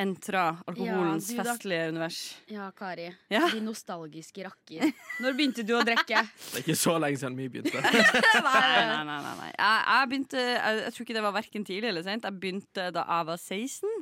[0.01, 2.21] entrer alkoholens Ja, du festlige univers.
[2.49, 3.11] Ja, Kari.
[3.29, 3.43] Ja.
[3.53, 4.95] De nostalgiske rakker.
[5.21, 6.25] Når begynte du å drikke?
[6.55, 7.77] Det er ikke så lenge siden vi begynte.
[7.85, 9.05] Nei, nei.
[9.11, 9.51] nei, nei.
[9.51, 12.25] Jeg, jeg begynte jeg, jeg tror ikke det var verken tidlig eller sent.
[12.25, 14.01] Jeg begynte da jeg var 16.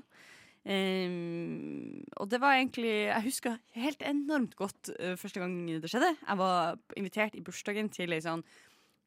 [0.67, 6.11] Ehm, og det var egentlig Jeg husker helt enormt godt uh, første gang det skjedde.
[6.27, 8.43] Jeg var invitert i bursdagen til ei sånn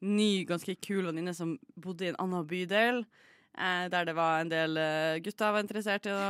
[0.02, 3.04] ny, ganske kul venninne som bodde i en annen bydel.
[3.52, 6.24] Uh, der det var en del uh, gutter jeg var interessert i å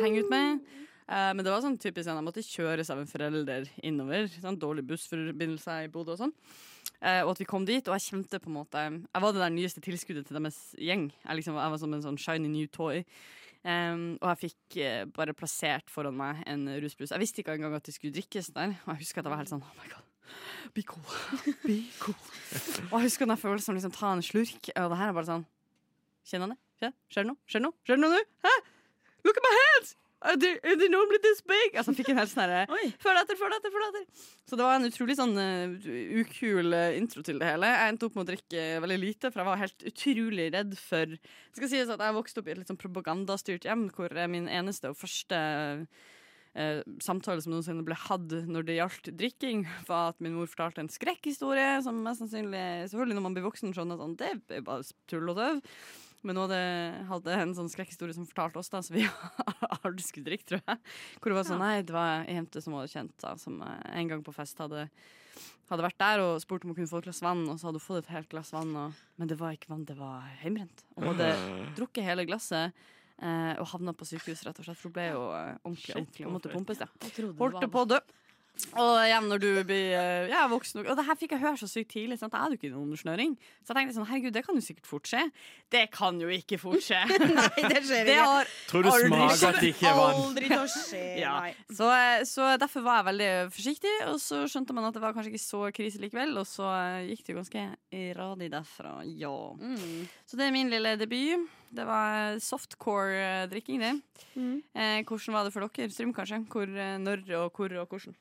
[0.00, 0.62] henge ut med.
[1.10, 4.28] Men det var sånn typisk sånn, jeg måtte kjøres av en forelder innover.
[4.30, 6.30] Sånn dårlig bussforbindelse i Bodø og sånn.
[7.24, 9.50] Og at vi kom dit, og jeg kjente på en måte Jeg var det der
[9.50, 11.08] nyeste tilskuddet til deres gjeng.
[11.10, 13.02] Jeg, liksom, jeg var som en sånn shiny new toy.
[13.60, 17.10] Um, og jeg fikk uh, bare plassert foran meg en rusbrus.
[17.12, 18.72] Jeg visste ikke engang at det skulle drikkes der.
[18.86, 20.06] Og jeg husker at jeg var helt sånn Oh my god,
[20.76, 21.04] be cool.
[21.66, 22.16] Be cool.
[22.88, 25.28] og jeg husker den følelsen av liksom ta en slurk, og det her er bare
[25.28, 25.48] sånn
[26.30, 26.92] Kjenner han det?
[27.10, 27.40] Skjer det noe?
[27.48, 27.76] Skjer det noe?
[27.84, 28.24] Skjer det noe nå?
[28.44, 28.52] Hæ?
[29.28, 29.96] Look at my hands!
[30.20, 31.76] They, are they normally this big?
[31.80, 32.66] Altså, fikk en helt sånn herre
[33.00, 34.24] Følg etter, følg etter, følg etter.
[34.50, 35.86] Så det var en utrolig sånn uh,
[36.20, 37.70] ukul eh, intro til det hele.
[37.72, 41.14] Jeg endte opp med å drikke veldig lite, for jeg var helt utrolig redd for
[41.16, 44.28] Det skal sies at jeg vokste opp i et litt sånn propagandastyrt hjem, hvor eh,
[44.28, 50.12] min eneste og første uh, samtale som noensinne ble hatt når det gjaldt drikking, var
[50.12, 53.96] at min mor fortalte en skrekkhistorie, som mest sannsynlig Selvfølgelig når man blir voksen, skjønner
[53.96, 55.64] at sånn, det er bare tull og tøv.
[56.22, 56.56] Men nå hadde,
[57.08, 59.06] hadde en sånn skrekkhistorie som fortalte oss, da, så vi
[60.04, 60.78] skulle drikke, tror jeg.
[61.20, 63.56] Hvor det var sånn, nei, det var ei jente som hun hadde kjent, da, som
[63.64, 64.84] eh, en gang på fest hadde,
[65.70, 67.80] hadde vært der og spurt om hun kunne få et glass vann, og så hadde
[67.80, 70.84] hun fått et helt glass vann, og, men det var ikke vann, det var hjemmebrent.
[70.96, 71.30] Og hun hadde
[71.80, 72.76] drukket hele glasset.
[73.20, 74.78] eh, og havna på sykehus, rett og slett.
[74.80, 76.80] For hun ble jo eh, ordentlig, ordentlig og måtte pumpes.
[76.84, 76.88] Ja.
[77.40, 77.98] Holdt på å dø.
[78.78, 81.68] Og igjen når du blir eh, ja, voksen Og det her fikk jeg høre så
[81.70, 82.18] sykt tidlig.
[82.20, 82.34] Sant?
[82.34, 83.34] Jeg hadde jo ikke noen snøring.
[83.64, 85.24] Så jeg tenkte sånn, herregud, det kan jo sikkert fort skje.
[85.72, 87.00] Det kan jo ikke fort skje.
[87.40, 88.54] Nei, det skjer Det ikke.
[88.70, 90.20] Tror du smaker at det ikke er vann?
[90.24, 91.04] Aldri til å skje.
[91.20, 91.34] Ja.
[91.74, 95.14] Så, eh, så derfor var jeg veldig forsiktig, og så skjønte man at det var
[95.16, 97.64] kanskje ikke så krise likevel, og så eh, gikk det jo ganske
[98.16, 99.34] radig derfra, ja.
[99.58, 100.06] Mm.
[100.28, 101.48] Så det er min lille debut.
[101.70, 103.92] Det var softcore-drikking, det.
[104.34, 104.56] Mm.
[104.74, 105.92] Eh, hvordan var det for dere?
[105.92, 106.42] Strøm, kanskje?
[106.50, 106.72] Hvor,
[107.04, 108.16] når og hvor og hvordan?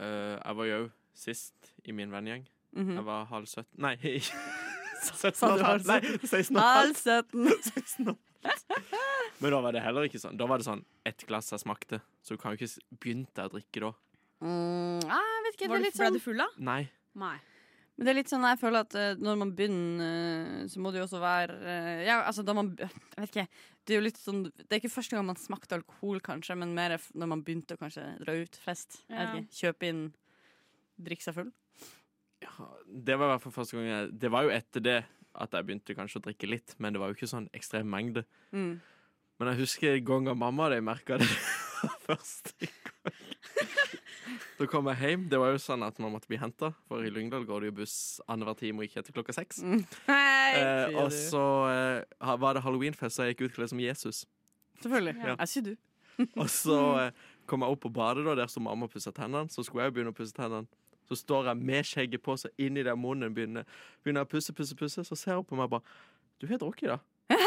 [0.00, 0.80] Eh, jeg var jo
[1.16, 2.46] sist i min vennegjeng.
[2.76, 2.96] Mhm.
[2.96, 4.34] Jeg var halv 17 Nei, ikke
[5.02, 5.86] 17 og halv.
[5.88, 6.76] Nei, 16 og halv.
[6.78, 7.48] Halv 17.
[7.72, 8.94] 16 og halv.
[9.40, 10.38] Men da var det heller ikke sånn.
[10.40, 13.46] Da var det sånn ett glass jeg smakte, så du kan jo ikke begynne begynte
[13.48, 13.92] å drikke da.
[14.40, 16.48] Mm, ah, jeg vet ikke, det Var er litt sånn ble du full, da?
[16.64, 16.82] Nei.
[17.20, 17.36] Nei.
[17.96, 20.92] Men det er litt sånn jeg føler at eh, når man begynner, eh, så må
[20.92, 21.74] det jo også være
[22.06, 22.88] Ja, altså da man Jeg
[23.18, 23.44] vet ikke.
[23.86, 26.74] Det er jo litt sånn Det er ikke første gang man smakte alkohol, kanskje, men
[26.76, 29.00] mer når man begynte å kanskje dra ut fest.
[29.08, 29.30] Ja.
[29.30, 30.04] ikke, Kjøpe inn,
[31.00, 31.50] drikke seg full.
[32.44, 35.00] Ja, det var i hvert fall første gang jeg Det var jo etter det
[35.40, 38.24] at jeg begynte kanskje å drikke litt, men det var jo ikke sånn ekstrem mengde.
[38.50, 38.80] Mm.
[39.40, 41.28] Men jeg husker en gang av mamma og de merka det
[42.08, 43.20] første gang.
[44.58, 45.28] Da kom jeg hjem.
[45.32, 47.76] Det var jo sånn at man måtte bli henta, for i Lyngdal går det jo
[47.80, 49.62] buss annenhver time og ikke etter klokka seks.
[49.64, 49.84] Mm.
[50.10, 54.24] Eh, og så eh, var det halloweenfest, så jeg gikk utkledd som Jesus.
[54.82, 55.16] Selvfølgelig.
[55.20, 55.36] Ja.
[55.38, 55.72] Jeg sier du.
[56.40, 59.48] Og så eh, kom jeg opp på badet, da, der som mamma pussa tennene.
[59.52, 60.68] Så skulle jeg jo begynne å pusse tennene.
[61.08, 63.64] Så står jeg med skjegget på, så inni der munnen begynner,
[64.04, 65.04] begynner jeg å pusse, pusse, pusse.
[65.06, 65.96] Så ser hun på meg og bare
[66.40, 67.00] Du har drukket, da.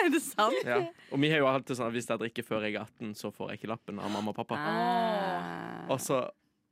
[0.00, 0.56] Er det sant?
[0.64, 0.78] Ja.
[1.12, 3.28] Og vi har jo alltid sånn at hvis jeg drikker før jeg er 18, så
[3.34, 4.56] får jeg ikke lappen av mamma og pappa.
[4.56, 5.69] Ah.
[5.90, 6.20] Og så,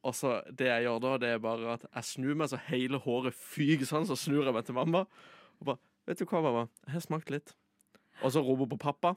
[0.06, 3.00] og så det jeg gjør da, det er bare at jeg snur meg så hele
[3.02, 5.06] håret fyker sånn, så snur jeg meg til mamma
[5.58, 7.50] og bare Vet du hva, mamma, jeg har smakt litt.
[8.24, 9.10] Og så roper hun på pappa,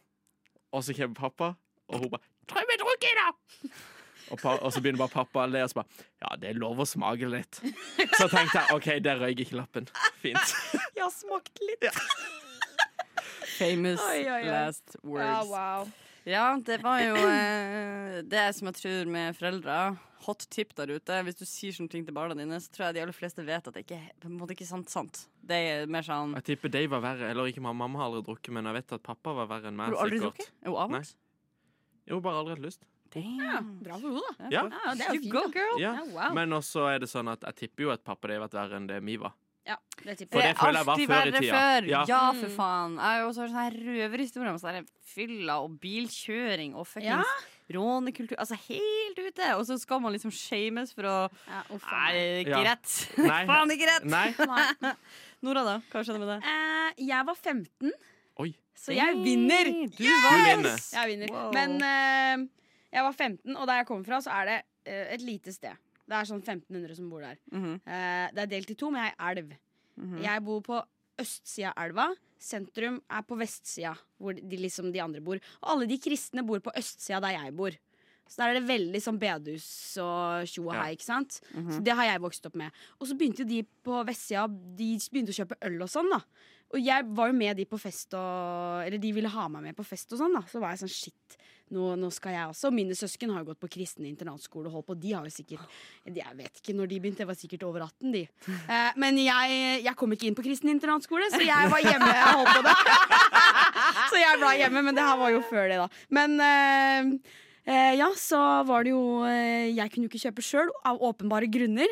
[0.76, 1.48] og så kommer pappa,
[1.88, 3.30] og hun bare Tror vi i da!
[4.32, 6.60] Og, pa, og så begynner bare pappa å le, og så bare Ja, det er
[6.60, 7.62] lov å smake litt.
[8.18, 9.88] Så tenkte jeg OK, der røyk ikke lappen.
[10.20, 10.54] Fint.
[10.98, 11.88] Jeg har smakt litt.
[13.58, 14.52] Famous Oi, oi, oi.
[14.52, 15.26] last words.
[15.26, 15.90] Ja, wow.
[16.30, 19.78] Ja, det var jo eh, det som jeg tror med foreldre.
[20.22, 21.16] Hot tip der ute.
[21.26, 23.66] Hvis du sier sånne ting til barna dine, så tror jeg de aller fleste vet
[23.68, 24.92] at det ikke på en måte ikke er sant.
[24.94, 25.24] sant.
[25.42, 27.32] Det er mer sånn Jeg tipper de var verre.
[27.34, 29.80] Eller ikke mamma, mamma har aldri drukket, men jeg vet at pappa var verre enn
[29.80, 29.90] meg.
[29.90, 30.46] Har du aldri sikkert.
[30.46, 30.54] drukket?
[30.62, 31.16] Er hun avholds?
[32.12, 32.86] Jo, bare aldri hatt lyst.
[33.12, 34.50] Ja, bra for henne, da.
[34.54, 34.62] Ja.
[34.72, 35.52] Ja, det er jo You fint, go, da.
[35.58, 35.82] girl.
[35.82, 35.90] Ja.
[35.98, 36.36] Ja, wow.
[36.38, 38.78] Men også er det sånn at jeg tipper jo at pappa de har vært verre
[38.78, 39.34] enn det vi var.
[39.68, 40.56] Ja, det tipper For jeg.
[40.56, 41.42] det jeg var alltid verre.
[41.46, 41.88] Før.
[41.92, 42.02] Ja.
[42.10, 42.22] Ja.
[42.34, 42.96] for faen.
[42.98, 47.50] Jeg har jo også hørt sånne her røverhistorier om sånne fylla og bilkjøring og fuckings
[47.72, 48.38] rånekultur.
[48.42, 49.50] Altså helt ute!
[49.58, 52.64] Og så skal man liksom shames for å Ja, uff, Nei, det er ikke Ja.
[52.72, 52.96] rett.
[53.18, 53.42] Nei.
[53.52, 54.08] Faen ikke rett!
[54.12, 54.26] Nei.
[54.86, 54.96] Nei.
[55.46, 55.76] Nora, da?
[55.92, 56.40] Hva skjedde med det?
[56.46, 57.94] Uh, jeg var 15,
[58.44, 58.50] Oi.
[58.78, 59.72] så jeg vinner.
[59.96, 60.28] Du yes!
[60.46, 60.84] vinner.
[60.98, 61.32] Jeg vinner.
[61.34, 61.54] Wow.
[61.56, 62.44] Men uh,
[62.92, 64.60] jeg var 15, og der jeg kommer fra, så er det
[64.90, 65.80] uh, et lite sted.
[66.12, 67.38] Det er sånn 1500 som bor der.
[67.56, 67.78] Mhm.
[67.88, 69.54] Eh, det er delt i to, men jeg er elv.
[69.98, 70.18] Mhm.
[70.26, 70.82] Jeg bor på
[71.22, 72.10] østsida av elva.
[72.42, 75.40] Sentrum er på vestsida, hvor de, liksom de andre bor.
[75.62, 77.78] Og alle de kristne bor på østsida der jeg bor.
[78.28, 81.42] Så der er det veldig sånn bedehus og tjo og hei, ikke sant?
[81.54, 81.72] Mhm.
[81.76, 82.72] Så det har jeg vokst opp med.
[83.00, 86.22] Og så begynte de på vestsida De begynte å kjøpe øl og sånn, da.
[86.74, 89.76] Og jeg var jo med de på fest og Eller de ville ha meg med
[89.76, 90.42] på fest og sånn, da.
[90.48, 91.38] Så var jeg sånn shit.
[91.72, 92.70] Nå, nå skal jeg også.
[92.76, 94.96] Mine søsken har jo gått på kristen internatskole og holdt på.
[95.00, 95.76] De har jo sikkert
[96.12, 98.26] Jeg vet ikke når de begynte, jeg var sikkert over 18, de.
[98.72, 102.08] Eh, men jeg, jeg kom ikke inn på kristen internatskole, så jeg var hjemme.
[102.16, 102.98] Jeg holdt på det.
[104.12, 105.88] så jeg ble hjemme, men det her var jo før det, da.
[106.14, 107.10] Men eh,
[107.66, 111.92] eh, ja, så var det jo Jeg kunne jo ikke kjøpe sjøl, av åpenbare grunner.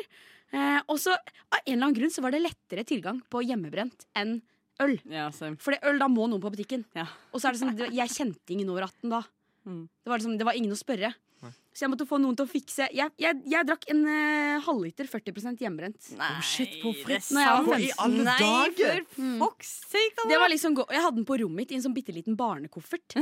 [0.90, 4.40] Og så av en eller annen grunn så var det lettere tilgang på hjemmebrent enn
[4.82, 4.96] øl.
[5.10, 5.28] Ja.
[5.60, 6.86] For øl, da må noen på butikken.
[6.96, 7.06] Ja.
[7.30, 9.22] Og så er det sånn, jeg kjente ingen over 18 da.
[9.68, 9.82] Mm.
[9.88, 11.12] Det, var liksom, det var ingen å spørre.
[11.40, 11.50] Nei.
[11.72, 15.08] Så jeg måtte få noen til å fikse Jeg, jeg, jeg drakk en uh, halvliter
[15.08, 16.10] 40% hjemmebrent.
[16.18, 17.30] Nei, shit, frites.
[17.30, 19.04] det Når jeg var I alle Nei, dager!
[19.14, 20.26] for fuck's sake!
[20.28, 22.36] Det var liksom go Jeg hadde den på rommet mitt i en sånn bitte liten
[22.36, 23.16] barnekoffert.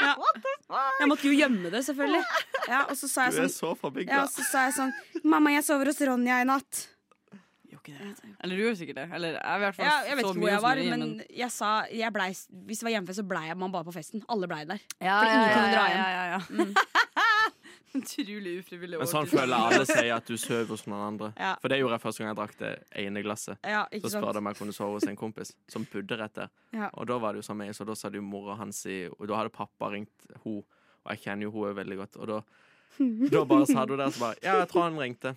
[0.00, 0.14] ja.
[1.00, 2.22] Jeg måtte jo gjemme det, selvfølgelig.
[2.70, 4.92] Ja, og så sa jeg Du er sånn ja, så sa jeg sånn
[5.24, 6.86] Mamma, jeg sover hos Ronja i natt.
[7.88, 8.34] Gjorde ikke det.
[8.44, 9.06] Eller du gjør sikkert det.
[9.14, 11.50] Eller jeg, er hvert fall Ja, jeg vet ikke hvor jeg var, men, men jeg
[11.54, 12.28] sa jeg ble,
[12.68, 14.24] Hvis det var hjemmefest, så blei man bare på festen.
[14.28, 14.84] Alle blei der.
[15.00, 16.16] ja, for ingen kunne dra ja, hjem.
[16.16, 16.40] ja, ja.
[17.90, 18.98] Utrolig ufrivillig.
[19.00, 21.30] Men sånn føler jeg alle sier at du sover hos noen andre.
[21.34, 21.54] Ja.
[21.62, 22.70] For det gjorde jeg første gang jeg drakk det
[23.02, 23.58] ene glasset.
[23.66, 24.28] Ja, Så sant?
[24.28, 26.52] de om jeg kunne sove hos en kompis som bodde rett der.
[26.76, 26.92] Ja.
[26.94, 29.02] Og da var det jo sammen med så da sa det jo mora hans i
[29.10, 30.62] Og da hadde pappa ringt henne,
[31.00, 32.20] og jeg kjenner jo henne veldig godt.
[32.22, 32.40] Og da,
[33.34, 35.34] da bare sa du der så bare Ja, jeg tror han ringte.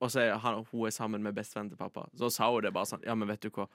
[0.00, 2.06] Og så er han, hun er sammen med bestevennen til pappa.
[2.16, 3.68] Så sa hun det bare sånn Ja, men vet du hva.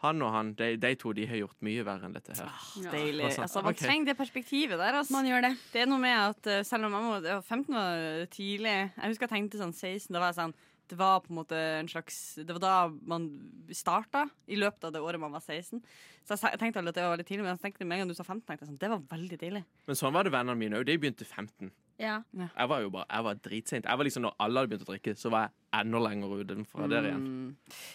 [0.00, 2.48] Han og han, de, de to de har gjort mye verre enn dette her.
[2.80, 2.92] Ja.
[2.94, 3.34] Deilig.
[3.34, 3.84] Sånn, Altså, man okay.
[3.84, 4.96] trenger det perspektivet der.
[4.96, 5.12] Altså.
[5.12, 5.50] Man gjør det.
[5.74, 9.10] Det er noe med at eh, selv om jeg må, var 15 var tidlig Jeg
[9.10, 10.08] husker jeg tenkte sånn 16.
[10.14, 10.56] Da var jeg sånn
[10.90, 13.28] det var på en måte en slags Det var da man
[13.70, 15.78] starta, i løpet av det året man var 16.
[16.26, 18.02] Så jeg, jeg tenkte aldri at det var veldig tidlig, men jeg tenkte med en
[18.02, 19.62] gang du sa 15, tenkte jeg sånn, det var veldig tidlig.
[19.86, 20.88] Men sånn var det vennene mine òg.
[20.88, 21.70] De begynte 15.
[22.00, 22.18] Ja.
[22.32, 23.84] Jeg var jo bare, jeg var dritsent.
[23.84, 26.88] Jeg var liksom, Når alle hadde begynt å drikke, så var jeg enda lenger utenfor
[26.90, 27.26] der igjen.
[27.26, 27.50] Mm.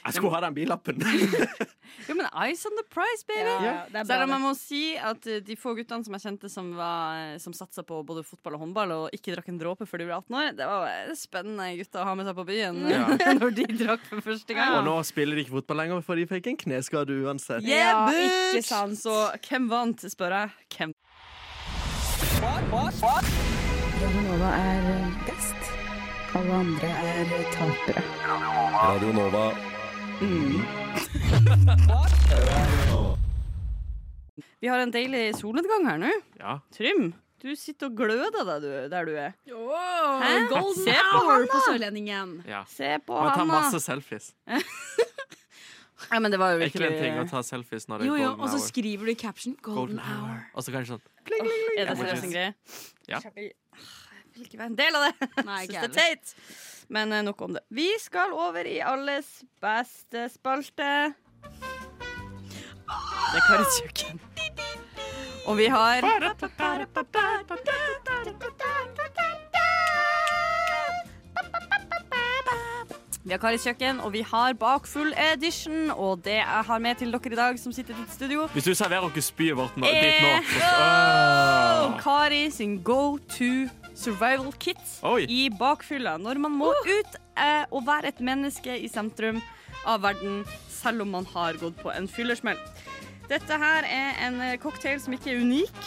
[0.06, 1.02] Jeg skulle ha den billappen!
[2.10, 3.44] Jo, men eyes on the prize, baby!
[3.46, 6.50] Ja, ja, Selv om jeg må si at eh, de få guttene som jeg kjente
[6.52, 10.02] som, var- som satsa på både fotball og håndball, og ikke drakk en dråpe før
[10.02, 12.82] de ble 18 år, det var eh, spennende gutter å ha med seg på byen
[12.90, 13.06] Ja.
[13.40, 14.80] når de drakk for første gang.
[14.80, 17.64] Og nå spiller de ikke fotball lenger, for de fikk en kneskade uansett.
[17.70, 18.28] Yeah, Ja,
[18.58, 18.98] ikke sant.
[19.00, 20.58] Så hvem vant, spør jeg.
[20.76, 20.98] Hvem?
[22.42, 24.84] Radio Nova er
[25.26, 25.56] best.
[26.36, 28.02] Alle andre er tapere.
[28.76, 29.46] Radio Nova.
[34.60, 36.10] Vi har en deilig solnedgang her nå.
[36.42, 36.58] Ja.
[36.76, 39.32] Trym, du sitter og gløder deg du, der du er.
[39.54, 40.30] Oh, Hæ?
[40.52, 42.30] golden Se på hour på Sørlendingen.
[42.50, 42.62] ja.
[42.68, 44.34] Se på Man tar masse selfies.
[46.12, 48.06] Ja, men det var jo Er ikke det en ting å ta selfies når det
[48.06, 50.28] er Jo, jo, golden og så skriver du i caption 'golden, Golden hour'.
[50.28, 50.40] hour.
[50.54, 51.02] Og så kanskje sånn
[51.80, 52.52] Er det seriøst en greie?
[53.10, 53.20] Ja.
[53.76, 55.30] Jeg vil ikke være en del av det.
[55.48, 56.36] Nei, Syns det er teit.
[56.96, 57.64] Men eh, nok om det.
[57.74, 59.30] Vi skal over i alles
[59.64, 60.90] beste spalte.
[62.86, 64.20] Det er Karis kjøkken.
[65.46, 66.02] Og vi har
[73.26, 75.88] Vi har Karis kjøkken, og vi har Bakfull edition.
[75.90, 78.68] Og det jeg har med til dere i dag, som sitter i ditt studio, Hvis
[78.70, 81.96] du serverer oss spyet vårt nå, ditt nå Eh, oh!
[82.04, 83.66] Kari sin go to
[83.96, 85.26] survival kit Oi.
[85.26, 86.20] i bakfylla.
[86.22, 89.42] Når man må ut eh, og være et menneske i sentrum
[89.90, 92.62] av verden, selv om man har gått på en fyllersmell.
[93.26, 95.82] Dette her er en eh, cocktail som ikke er unik,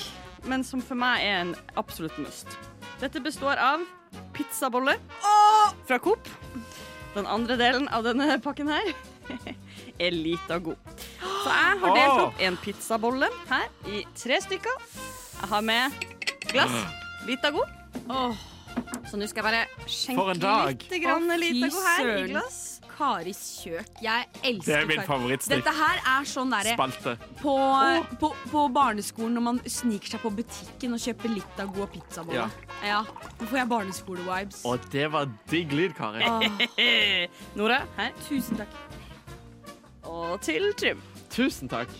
[0.51, 2.51] men som for meg er en absolutt must.
[2.99, 3.87] Dette består av
[4.35, 4.99] pizzabolle
[5.87, 6.27] fra Coop.
[7.15, 8.91] Den andre delen av denne pakken her
[10.05, 10.77] er Litago.
[11.21, 14.87] Så jeg har delt opp en pizzabolle her i tre stykker.
[15.39, 16.07] Jeg har med
[16.51, 16.75] glass.
[17.29, 17.65] Litago.
[19.09, 22.59] Så nå skal jeg bare skjenke litt grann lita god her i glass.
[22.99, 24.01] Karis kjøk.
[24.03, 25.07] Jeg elsker Det er min Kari.
[25.07, 25.61] favorittstikk.
[25.63, 27.13] Dette her er sånn derre Spalte.
[27.39, 27.55] på,
[28.19, 32.57] på, på barneskolen når man sniker seg på butikken og kjøper litt av gode pizzaboller.
[32.83, 33.05] Ja.
[33.39, 34.65] Nå får jeg barneskole-vibes.
[34.67, 36.27] Og det var digg lyd, Kari.
[37.59, 38.13] Nora, her.
[38.27, 38.75] Tusen takk.
[40.09, 41.01] Og til Trym.
[41.31, 41.91] Tusen takk.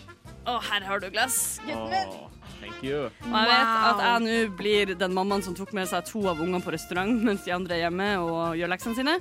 [0.49, 1.59] Og her har du glass.
[1.63, 2.15] gutten min.
[2.15, 3.05] Åh, thank you.
[3.07, 6.41] Og jeg vet at jeg nå blir den mammaen som tok med seg to av
[6.41, 9.15] ungene på restaurant mens de andre er hjemme og gjør leksene sine.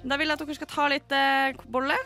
[0.00, 1.96] Da vil jeg at dere skal ta litt eh, bolle.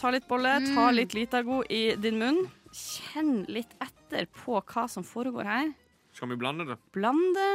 [0.00, 2.40] Ta litt bolle, ta litt Litago i din munn.
[2.76, 5.70] Kjenn litt etter på hva som foregår her.
[6.16, 6.76] Skal vi blande det?
[6.92, 7.52] Bland det,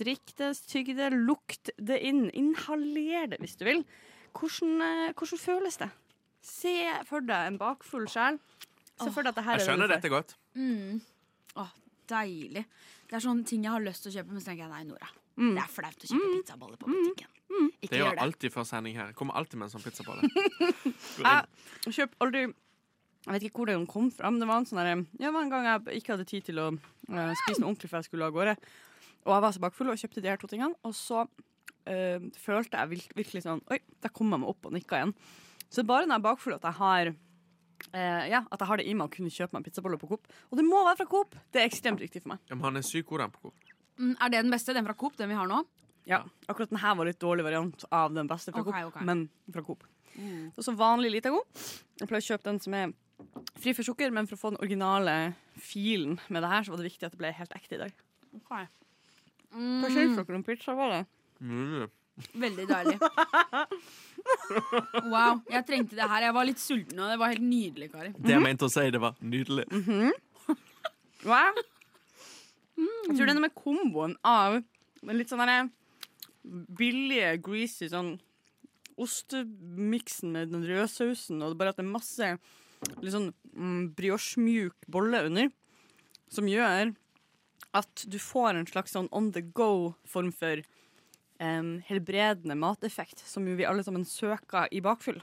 [0.00, 2.26] drikk det, tygg det, lukt det inn.
[2.36, 3.80] Inhaler det hvis du vil.
[4.36, 5.88] Hvordan, eh, hvordan føles det?
[6.44, 6.74] Se
[7.08, 8.36] for deg en bakfull sjel.
[8.98, 10.36] Se for deg at det her Jeg er skjønner dette godt.
[10.58, 11.00] Mm.
[11.62, 11.72] Åh,
[12.10, 12.66] deilig.
[13.08, 14.84] Det er sånne ting jeg har lyst til å kjøpe, men så tenker jeg nei,
[14.90, 15.08] Nora.
[15.38, 15.52] Mm.
[15.54, 17.34] Det er flaut å kjøpe pizzaboller på butikken.
[17.80, 18.22] Ikke Det gjør det.
[18.24, 19.12] alltid før sending her.
[19.16, 20.26] Kommer alltid med en sånn pizzabolle.
[21.86, 24.78] Jeg kjøper aldri Jeg vet ikke hvor den kom fra, men det var en sånn
[24.80, 27.66] der, ja, det var en gang jeg ikke hadde tid til å uh, spise noe
[27.66, 28.54] ordentlig før jeg skulle av gårde.
[29.26, 30.78] Og jeg var så bakfull og kjøpte de her to tingene.
[30.86, 34.76] Og så uh, følte jeg virkelig, virkelig sånn Oi, der kom jeg meg opp og
[34.78, 35.12] nikka igjen.
[35.66, 37.14] Så det er bare når jeg er bakfull at jeg har
[37.94, 40.08] Uh, ja, at jeg har det i meg å kunne kjøpe meg en pizzabolle på
[40.10, 40.24] Coop.
[40.50, 41.36] Og det må være fra Coop!
[41.54, 42.40] Det er ekstremt viktig for meg.
[42.50, 43.68] Ja, men han er syk god, den på Coop.
[43.98, 44.74] Mm, er det den beste?
[44.76, 45.62] Den fra Coop, den vi har nå?
[46.08, 49.04] Ja, Akkurat den her var litt dårlig variant av den beste fra okay, Coop, okay.
[49.04, 49.84] men fra Coop.
[50.56, 51.44] Og så vanlig lite god.
[52.00, 52.94] Jeg pleier å kjøpe den som er
[53.58, 55.14] fri for sukker, men for å få den originale
[55.60, 58.02] filen med det her, så var det viktig at det ble helt ekte i dag.
[58.48, 61.04] Hva syns dere om pizzabolle?
[61.40, 61.86] Mm.
[62.34, 62.98] Veldig deilig.
[65.08, 66.24] Wow, jeg trengte det her.
[66.26, 68.10] Jeg var litt sulten, og det var helt nydelig, Kari.
[68.18, 69.64] Det jeg mente å si, det var nydelig.
[71.22, 71.38] Hva?
[72.78, 74.60] Jeg tror denne med komboen av
[75.08, 75.68] litt sånn derre
[76.78, 78.16] billige, greasy sånn
[78.98, 82.30] ostemiksen med den røde sausen, og bare at det er masse
[83.02, 85.52] litt sånn mm, brioche-mjuk bolle under,
[86.30, 86.94] som gjør
[87.78, 90.62] at du får en slags sånn on the go-form for
[91.42, 95.20] um, helbredende mateffekt, som jo vi alle sammen søker i bakfyll.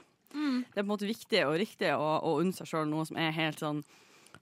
[0.62, 3.18] Det er på en måte viktig og riktig å, å unne seg sjøl noe som
[3.20, 3.82] er helt sånn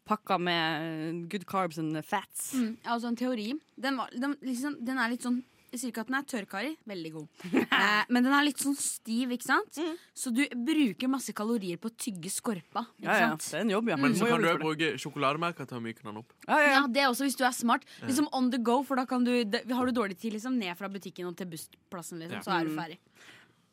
[0.05, 2.53] pakka med good carbs and fats.
[2.55, 3.51] Mm, altså en teori.
[3.77, 5.43] Den, var, den, liksom, den er litt sånn
[5.75, 6.69] Jeg sier ikke at den er tørr, Kari.
[6.87, 7.41] Veldig god.
[7.75, 9.79] Eh, men den er litt sånn stiv, ikke sant?
[10.15, 12.85] Så du bruker masse kalorier på å tygge skorpa.
[13.01, 13.49] Ikke Ja, ja, sant?
[13.51, 13.97] det er en jobb, ja.
[13.99, 14.19] Men mm.
[14.21, 16.31] så kan du bruke sjokolademerker til å myke den opp.
[16.47, 16.85] Ja, ja, Ja, ja.
[16.95, 17.83] det er også hvis du er smart.
[18.07, 20.79] Liksom on the go, for da kan du det, Har du dårlig tid, liksom, ned
[20.79, 22.45] fra butikken og til bussplassen, liksom, Ja.
[22.47, 23.01] så er du ferdig.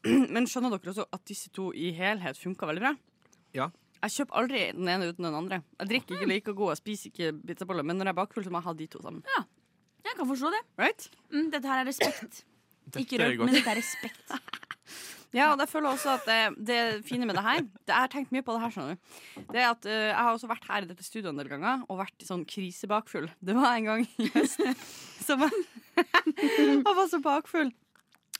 [0.33, 2.95] Men skjønner dere også at disse to i helhet funka veldig bra?
[3.53, 3.69] Ja.
[4.01, 5.61] Jeg kjøper aldri den ene uten den andre.
[5.79, 8.53] Jeg drikker ikke like god, jeg spiser ikke pizzaboller, men når jeg er bakfull, så
[8.53, 9.21] må jeg ha de to sammen.
[9.37, 9.43] Ja,
[10.07, 10.61] Jeg kan forstå det.
[10.81, 11.09] Right?
[11.29, 12.41] Mm, dette her er respekt.
[12.91, 14.31] Dette Ikke rødt, men dette er respekt.
[15.31, 16.77] Ja, og jeg føler også at det, det
[17.07, 19.45] fine med det her det, Jeg har tenkt mye på det her, skjønner du.
[19.53, 21.85] Det er at uh, Jeg har også vært her i dette studioet en del ganger
[21.87, 23.29] og vært i sånn krisebakfull.
[23.39, 24.59] Det var en gang i høst
[25.27, 25.61] som jeg,
[26.03, 27.71] jeg var så bakfull.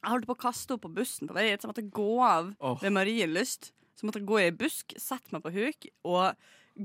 [0.01, 2.09] Jeg holdt på å kaste opp på bussen på vei hit, så jeg måtte gå
[2.27, 2.51] av
[2.83, 3.71] ved Marienlyst.
[4.01, 6.33] Så måtte jeg gå i ei busk, sette meg på huk og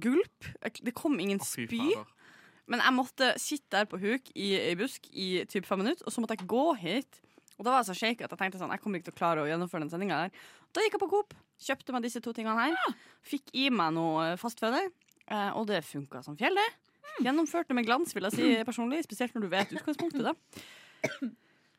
[0.05, 0.49] gulp.
[0.85, 1.79] Det kom ingen Å, fy spy.
[1.81, 2.11] fader.
[2.69, 6.13] Men jeg måtte sitte der på huk i ei busk i typ fem minutter, og
[6.13, 7.23] så måtte jeg gå hit.
[7.57, 9.21] Og da var jeg så shake at jeg tenkte sånn, jeg kommer ikke til å
[9.23, 10.35] klare å gjennomføre den sendinga her.
[10.77, 12.97] Da gikk jeg på Coop, kjøpte meg disse to tingene her.
[13.25, 14.83] Fikk i meg noe eh, fastføde,
[15.25, 16.67] eh, og det funka som fjell, det.
[17.25, 19.07] Gjennomførte med glans, vil jeg si personlig.
[19.07, 20.35] Spesielt når du vet utgangspunktet, da.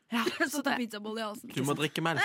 [0.14, 1.50] Ja, så det, pizzabolle i halsen.
[1.52, 2.22] Du må drikke melk.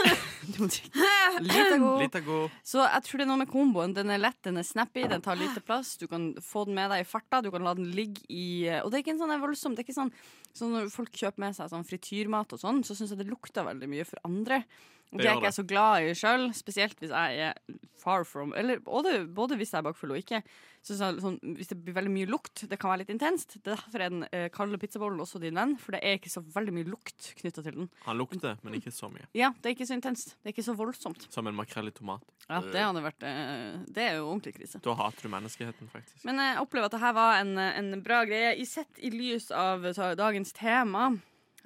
[0.52, 1.06] du må drikke
[1.42, 2.54] Litt av god.
[2.62, 3.94] Så jeg tror det er noe med komboen.
[3.96, 5.96] Den er lett, den er snappy, den tar lite plass.
[5.98, 8.92] Du kan få den med deg i farta, du kan la den ligge i Og
[8.92, 10.12] det er ikke en sånn voldsom Det er ikke sånn,
[10.54, 13.66] sånn Når folk kjøper med seg sånn frityrmat og sånn, så syns jeg det lukter
[13.66, 14.62] veldig mye for andre.
[15.10, 17.76] Det det er gjør ikke jeg så glad i sjøl, spesielt hvis jeg er
[18.06, 20.40] far from Eller både, både hvis jeg er bakfull og ikke.
[20.86, 23.56] Så sånn, hvis det blir veldig mye lukt, det kan være litt intenst.
[23.66, 26.74] Derfor er den eh, kalde pizzabollen også din venn, for det er ikke så veldig
[26.76, 27.88] mye lukt knytta til den.
[28.04, 29.26] Han lukter, men ikke så mye.
[29.34, 30.36] Ja, det er ikke så intenst.
[30.38, 31.26] Det er ikke så voldsomt.
[31.34, 32.22] Som en makrell i tomat.
[32.46, 34.78] Ja, det hadde vært eh, Det er jo ordentlig krise.
[34.86, 36.22] Da hater du menneskeheten, faktisk.
[36.28, 38.54] Men jeg opplever at dette var en, en bra greie.
[38.62, 41.08] I sett i lys av ta- dagens tema,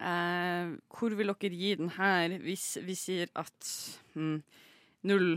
[0.01, 3.71] eh, hvor vil dere gi den her hvis vi sier at
[4.17, 4.41] mm,
[5.11, 5.29] null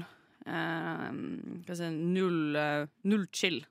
[0.47, 3.61] eh, Hva skal jeg si Null, eh, null chill.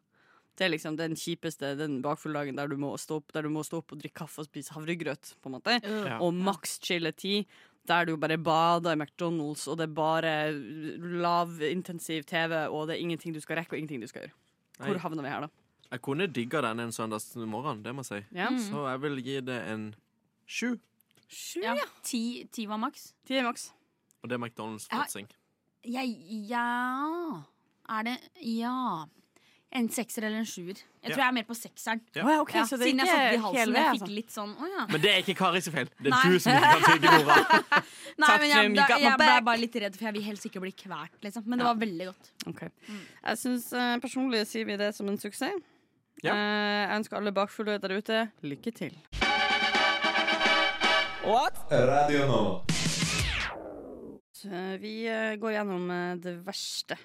[0.57, 3.63] Det er liksom den kjipeste den bakfulldagen der du må stå opp Der du må
[3.65, 5.35] stå opp og drikke kaffe og spise havregrøt.
[5.43, 6.19] på en måte Ja.
[6.21, 7.47] Og maks chill er ti.
[7.85, 10.53] der du bare bader i McDonald's, og det er bare
[11.23, 14.37] lavintensiv TV, og det er ingenting du skal rekke, og ingenting du skal gjøre.
[14.79, 15.03] Hvor Nei.
[15.03, 15.49] havner vi her, da?
[15.93, 18.39] Jeg kunne digga den en søndagsmorgen, det må jeg si.
[18.39, 18.49] Ja.
[18.51, 18.61] Mm.
[18.65, 19.89] Så jeg vil gi det en
[20.53, 20.75] sju.
[21.33, 21.75] Sju, Ja.
[22.05, 23.13] Ti, ti var maks.
[23.27, 23.71] Ti er maks.
[24.23, 24.87] Og det er McDonald's
[25.85, 26.03] Ja.
[26.05, 27.43] ja
[27.89, 29.05] Er det Ja.
[29.75, 30.77] En sekser eller en sjuer.
[30.77, 31.15] Jeg Ja.
[31.15, 32.01] tror jeg er mer på sekseren.
[32.15, 32.25] Ja.
[32.27, 33.73] Oh, ja, ok, så det er siden jeg ikke satt i halsen.
[33.73, 34.05] jeg altså.
[34.05, 34.87] fikk litt sånn Å ja.
[34.93, 35.89] Men det er ikke Karis feil.
[35.97, 36.29] Det er Nei.
[36.29, 37.37] du som ikke kan tygge Nora.
[38.19, 40.73] Nei, men jeg, da, jeg ble bare litt redd, for jeg vil helst ikke bli
[40.73, 41.47] kvalt, liksom.
[41.47, 42.31] Men det var veldig godt.
[42.53, 42.63] Ok.
[42.69, 45.57] Jeg syns eh, personlig sier vi det som en suksess.
[46.23, 46.37] Ja.
[46.37, 48.93] Eh, jeg ønsker alle bakfulle der ute lykke til.
[51.23, 52.63] Radio Nova.
[54.83, 56.97] Vi eh, går gjennom eh, det verste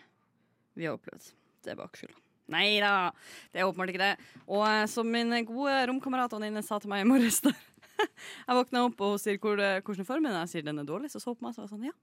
[0.74, 1.28] vi har opplevd.
[1.64, 2.16] Det er bakfylla.
[2.50, 3.12] Nei da,
[3.54, 4.16] det er åpenbart ikke det.
[4.50, 7.54] Og eh, som min gode romkamerat Anine sa til meg i morges da
[8.48, 10.42] jeg våkna opp og hun sier hvor, hvordan er formen er.
[10.48, 11.94] Jeg sier den er dårlig, så så på meg og sa sånn ja.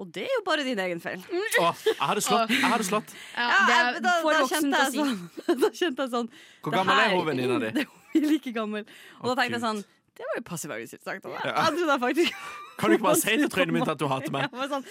[0.00, 1.20] Og det er jo bare din egen feil.
[1.20, 2.52] Åh, jeg hadde slått.
[2.62, 3.10] Jeg hadde slått.
[3.36, 5.18] Ja, jeg- er da, da, kjente jeg sånn,
[5.66, 6.30] da kjente jeg sånn
[6.64, 7.74] Hvor gammel er her- hun venninna di?
[7.76, 8.86] Det er like gammel.
[9.20, 9.82] Og da tenkte jeg sånn
[10.12, 11.24] Det var jo passiv-aggressivt sagt.
[11.24, 11.52] Ja.
[11.56, 12.34] Jeg trodde faktisk
[12.80, 14.52] Kan du ikke bare si til trynet mitt at du hater meg?
[14.70, 14.84] Sånn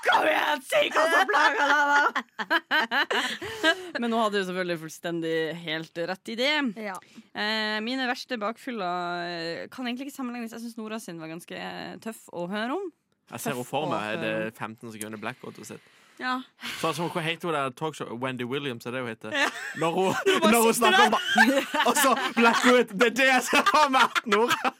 [0.00, 3.74] Kom igjen, si hva som plager deg, da!
[4.00, 6.54] Men nå hadde jo selvfølgelig fullstendig helt rett i det.
[6.80, 6.94] Ja.
[7.36, 10.54] Eh, mine verste bakfyller eh, kan egentlig ikke sammenlignes.
[10.56, 12.88] Jeg syns Nora sin var ganske eh, tøff å høre om.
[13.34, 14.08] Jeg ser henne for meg.
[14.16, 15.60] Er det 15 sekunder blackout?
[15.60, 15.99] hun sitter?
[16.20, 16.34] Ja.
[16.82, 18.10] Sånn som Hva heter hun der talkshow?
[18.20, 19.36] Wendy Williams, er det hun heter?
[19.80, 20.18] Når hun,
[20.52, 21.16] når hun snakker om
[21.88, 22.92] Og så blackout!
[22.92, 24.74] Det er det jeg ser for meg Nora!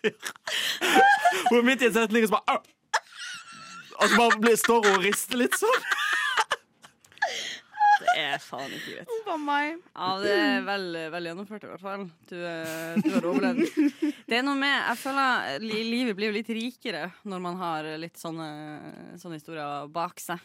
[1.48, 2.60] Hun er midt i en setning og så bare
[4.00, 5.88] Og så bare står hun og rister litt sånn.
[8.18, 9.10] Er faen ikke greit.
[9.94, 12.06] Ja, det er vel, vel gjennomført, i hvert fall.
[12.30, 13.60] Du, eh, du har overlevd.
[14.30, 17.88] Det er noe med Jeg føler li livet blir jo litt rikere når man har
[18.02, 18.48] litt sånne,
[19.20, 20.42] sånne historier bak seg.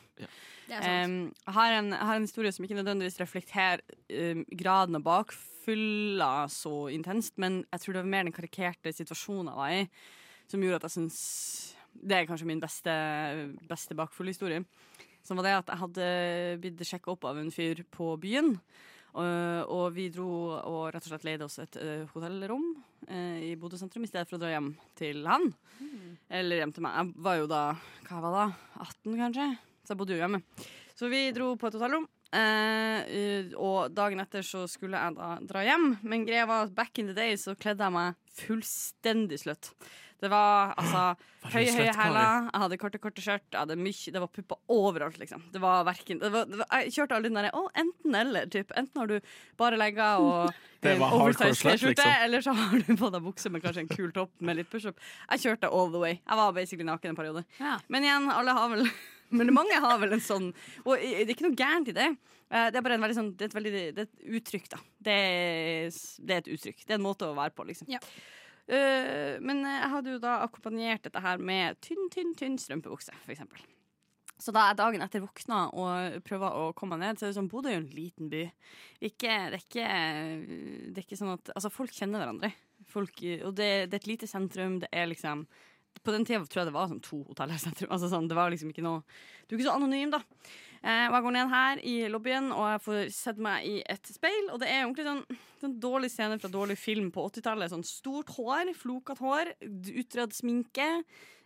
[0.69, 1.35] Er sant.
[1.45, 6.87] Jeg, har en, har en historie som ikke nødvendigvis reflekterer um, graden av bakfylla så
[6.93, 9.83] intenst, men jeg tror det var mer den karikerte situasjonen jeg var i,
[10.49, 11.19] som gjorde at jeg syns
[11.95, 12.93] Det er kanskje min beste,
[13.69, 14.65] beste bakfullhistorie.
[15.25, 16.09] Som var det at jeg hadde
[16.61, 18.53] blitt sjekka opp av en fyr på byen.
[19.15, 22.65] Og, og vi dro og rett og slett leide oss et eh, hotellrom
[23.07, 25.47] eh, i Bodø sentrum i stedet for å dra hjem til han.
[26.27, 26.97] Eller hjem til meg.
[26.99, 27.61] Jeg var jo da
[28.09, 28.49] hva var det,
[28.83, 29.47] 18 kanskje,
[29.85, 30.41] så jeg bodde jo hjemme.
[30.99, 32.09] Så vi dro på et hotellrom.
[32.35, 36.99] Eh, og dagen etter så skulle jeg da dra hjem, men greia var at back
[36.99, 39.71] in the day så kledde jeg meg fullstendig sløtt.
[40.21, 41.01] Det var altså
[41.55, 45.17] høye, høye hæler, jeg hadde korte, korte skjørt, jeg hadde mye, det var pupper overalt,
[45.21, 45.43] liksom.
[45.53, 48.77] Det var verken det var, det var, Jeg kjørte aldri den derre oh, enten-eller-type.
[48.79, 50.53] Enten har du bare legger og
[50.85, 52.23] Det var hardcore T-skjorte, liksom.
[52.27, 54.99] eller så har du på deg bukse med kanskje en kul topp med litt pushup.
[55.31, 56.19] Jeg kjørte all the way.
[56.21, 57.43] Jeg var basically naken en periode.
[57.57, 57.79] Ja.
[57.89, 58.85] Men igjen, alle har vel
[59.35, 60.51] Men mange har vel en sånn
[60.85, 62.11] Og det er ikke noe gærent i det.
[62.53, 64.67] Eh, Det er bare en veldig sånn Det er et, veldig, det er et uttrykk,
[64.75, 64.81] da.
[65.07, 66.83] Det er, det er et uttrykk.
[66.85, 67.89] Det er en måte å være på, liksom.
[67.89, 68.01] Ja.
[68.65, 73.61] Eh, men jeg hadde jo da akkompagnert dette her med tynn, tynn, tynn strømpebukse, eksempel.
[74.41, 77.51] Så da jeg dagen etter våkna og prøver å komme ned, så er det sånn
[77.51, 78.41] Bodø er jo en liten by.
[78.99, 79.85] Ikke, det, er ikke,
[80.91, 82.51] det er ikke sånn at Altså, folk kjenner hverandre.
[82.91, 84.81] Folk, og det, det er et lite sentrum.
[84.83, 85.45] Det er liksom
[86.03, 87.93] På den tida tror jeg det var sånn to hoteller i sentrum.
[87.95, 89.05] Altså sånn, det var liksom ikke noe
[89.47, 90.19] Du er ikke så anonym, da.
[90.85, 94.09] Eh, og jeg går ned her i lobbyen, og jeg får sett meg i et
[94.13, 94.51] speil.
[94.53, 97.73] Og det er ordentlig sånn, sånn dårlig scene fra dårlig film på 80-tallet.
[97.73, 99.55] Sånn stort hår, flokete hår,
[100.03, 100.89] utrødd sminke.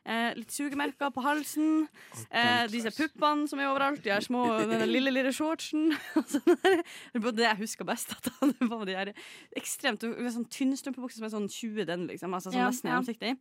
[0.09, 1.85] Eh, litt sugemerker på halsen.
[2.31, 4.01] Eh, disse puppene som er overalt.
[4.03, 5.91] De her små, den lille, lille shortsen.
[7.13, 8.15] Det var det jeg husker best.
[8.15, 9.11] At det var de her
[9.59, 12.33] ekstremt sånn tynn strømpebukse som er sånn 20 den, liksom.
[12.35, 12.97] Altså, sånn Ja, nesten ja.
[12.97, 13.35] gjennomsiktig.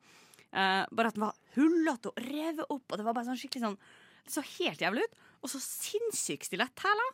[0.48, 3.66] Eh, bare at den var hullete og revet opp, og det var bare sånn skikkelig
[3.66, 3.80] sånn
[4.28, 5.18] Det så helt jævlig ut.
[5.42, 7.08] Og så sinnssykt stillhet her, da.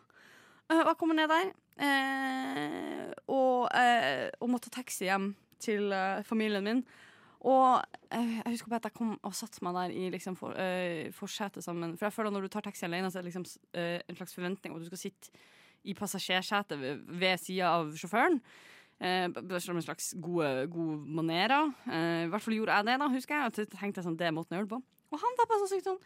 [0.80, 1.50] og jeg kommer ned der
[1.84, 6.84] eh, og, eh, og måtte ta taxi hjem til eh, familien min.
[7.44, 10.56] Og eh, jeg husker bare at jeg kom og satte meg der i liksom for,
[10.56, 11.96] eh, forsetet sammen.
[11.98, 13.44] For jeg føler at når du tar taxi alene, så er det liksom
[13.76, 15.44] eh, en slags forventning om at du skal sitte
[15.84, 18.40] i passasjersetet ved, ved sida av sjåføren.
[19.04, 19.28] Eh,
[19.60, 21.72] som en slags gode, gode manerer.
[21.90, 23.50] Eh, I hvert fall gjorde jeg det, da, husker jeg.
[23.50, 24.80] Og tenkte jeg sånn, det er måten å gjøre på.
[25.12, 26.00] Og han var bare så sykt sånn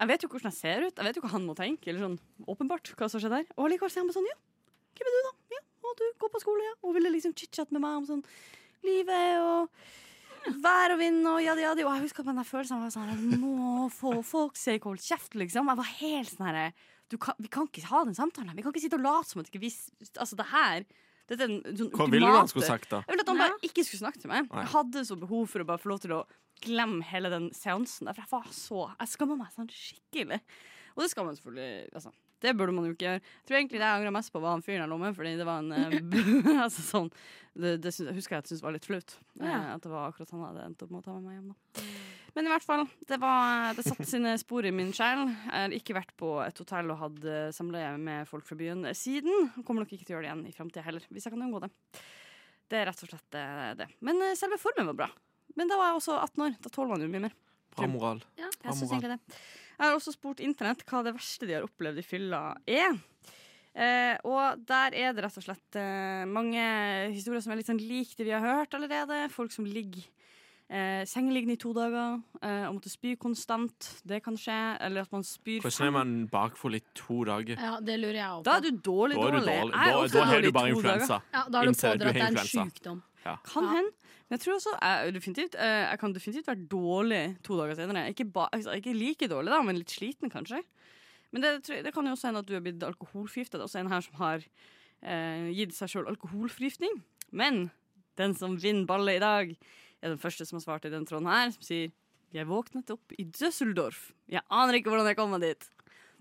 [0.00, 1.90] Jeg vet jo hvordan jeg ser ut, jeg vet jo hva han må tenke.
[1.92, 3.48] Eller sånn åpenbart hva som skjer der.
[3.58, 4.38] Og allikevel sier han bare sånn, ja,
[4.96, 5.32] hvem er du, da?
[5.56, 6.76] Ja, og du går på skole, ja.
[6.80, 8.22] Og ville liksom chit-chat med meg om sånn
[8.86, 9.68] livet og
[10.64, 11.84] vær og vind og jadi jadi.
[11.84, 15.04] Og jeg husker på den følelsen av sånn Jeg må få folk til å holde
[15.04, 15.68] kjeft, liksom.
[15.68, 16.66] Jeg var helt sånn herre
[17.10, 18.56] Vi kan ikke ha den samtalen.
[18.56, 19.72] Vi kan ikke sitte og late som at ikke vi
[20.16, 20.88] Altså, det her
[21.30, 23.02] Dette er en sånn Hva ville du han skulle sagt, da?
[23.06, 24.48] Jeg ville at han bare ikke skulle snakke til meg.
[24.50, 24.64] Nei.
[24.64, 26.24] Jeg hadde så behov for å bare få lov til å
[26.64, 28.08] glemme hele den seansen.
[28.10, 30.40] der, For jeg var så Jeg skamma meg sånn skikkelig.
[30.96, 33.20] Og det skal man selvfølgelig altså, Det burde man jo ikke gjøre.
[33.20, 35.46] Jeg tror egentlig det jeg angra mest på, var han fyren i lå fordi det
[35.48, 37.10] var en eh, altså, sånn,
[37.60, 39.16] det, det syns- husker jeg at jeg syntes var litt flaut.
[39.40, 39.58] eh, Ja.
[39.74, 41.50] At det var akkurat han hadde endt opp med å ta med meg hjem.
[41.52, 41.84] da
[42.38, 45.24] Men i hvert fall, det, var, det satte sine spor i min sjel.
[45.28, 48.86] Jeg har ikke vært på et hotell og hatt eh, samleie med folk fra byen
[48.94, 49.50] siden.
[49.66, 51.60] Kommer nok ikke til å gjøre det igjen i framtida heller, hvis jeg kan unngå
[51.66, 51.72] det.
[52.70, 53.88] Det er rett og slett eh, det.
[54.06, 55.10] Men selve formen var bra.
[55.58, 56.52] Men da var jeg også 18 år.
[56.62, 57.34] Da tåler man jo mye mer.
[57.74, 58.22] Bra moral.
[58.38, 59.40] Ja, jeg synes egentlig det.
[59.80, 62.98] Jeg har også spurt internett hva det verste de har opplevd i fylla er.
[63.72, 66.60] Eh, og der er det rett og slett eh, mange
[67.14, 69.22] historier som er litt sånn lik det vi har hørt allerede.
[69.32, 70.02] Folk som ligger
[70.68, 73.88] eh, sengeliggende i to dager eh, og måtte spy konstant.
[74.04, 74.58] Det kan skje.
[74.84, 77.56] Eller at man spyr Hvordan er man bakfull i to dager?
[77.56, 78.48] Ja, det lurer jeg òg på.
[78.50, 79.54] Da er du dårlig, Da er du dårlig.
[79.56, 81.22] er Da- da har du bare influensa.
[81.32, 83.02] Ja, da har du pådratt deg en sykdom.
[83.24, 83.36] Ja.
[83.44, 83.92] Kan hende.
[84.28, 88.06] Men jeg tror også jeg, definitivt, eh, jeg kan definitivt være dårlig to dager senere.
[88.12, 90.62] Ikke, ba, altså, ikke like dårlig, da, men litt sliten, kanskje.
[91.30, 91.52] Men det,
[91.84, 93.58] det kan jo også hende at du er blitt alkoholforgifta.
[93.58, 97.02] Det er også en her som har eh, gitt seg sjøl alkoholforgiftning.
[97.30, 97.68] Men
[98.18, 99.52] den som vinner ballet i dag,
[100.00, 101.90] er den første som har svart i den tråden her, som sier
[102.30, 104.12] Jeg våknet opp i Düsseldorf.
[104.30, 105.64] Jeg aner ikke hvordan jeg kom meg dit.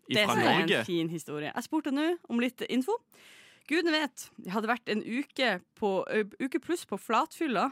[0.10, 1.52] Det er en fin historie.
[1.54, 2.95] Jeg spurte nå om litt info.
[3.70, 5.91] Gudene vet, jeg hadde vært en uke, på,
[6.41, 7.67] uke pluss på flatfylla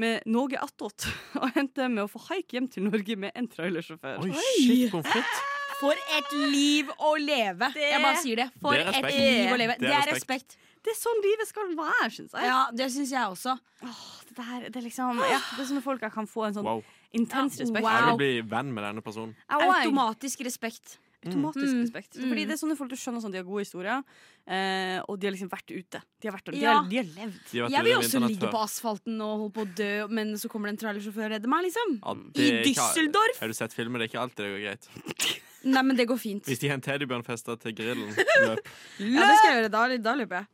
[0.00, 1.06] med noe attåt,
[1.40, 4.22] og endte med å få haik hjem til Norge med en trailersjåfør.
[4.24, 5.42] Oi, shit, pommes.
[5.76, 7.68] For et liv å leve!
[7.76, 8.46] jeg bare sier det.
[8.62, 9.74] For Det er et liv å leve.
[9.76, 10.56] Det Det er er respekt.
[10.56, 10.62] respekt.
[10.86, 12.46] Det er sånn livet skal være, syns jeg.
[12.46, 13.56] Ja, det syns jeg også.
[13.82, 16.68] Det, der, det, er liksom, ja, det er sånne folk jeg kan få en sånn
[16.68, 16.84] Wow.
[17.12, 17.92] intens respekt Wow.
[17.96, 19.34] Jeg vil bli venn med denne personen.
[19.52, 20.96] Automatisk respekt.
[21.26, 21.82] Automatisk Mm.
[21.84, 22.14] respekt.
[22.16, 24.02] Fordi det er sånne folk du skjønner sånn, de har gode historier,
[24.46, 26.00] eh, og de har liksom vært ute.
[26.20, 26.74] De har, vært, de Ja.
[26.80, 27.40] har, de har levd.
[27.50, 30.48] De har Jeg vil også ligge på asfalten og holde på å dø, men så
[30.48, 31.98] kommer det en trailersjåfør og redder meg, liksom.
[32.02, 33.40] Ja, I Düsseldorf.
[33.40, 33.98] Har du sett filmer?
[33.98, 34.88] Det er ikke alltid det går greit.
[35.66, 36.44] Nei, men det går fint.
[36.46, 38.58] Hvis de har en teddybjørnfeste til grillen, løp.
[39.00, 39.70] Ja, det skal jeg gjøre.
[39.70, 40.46] Da, da løper jeg.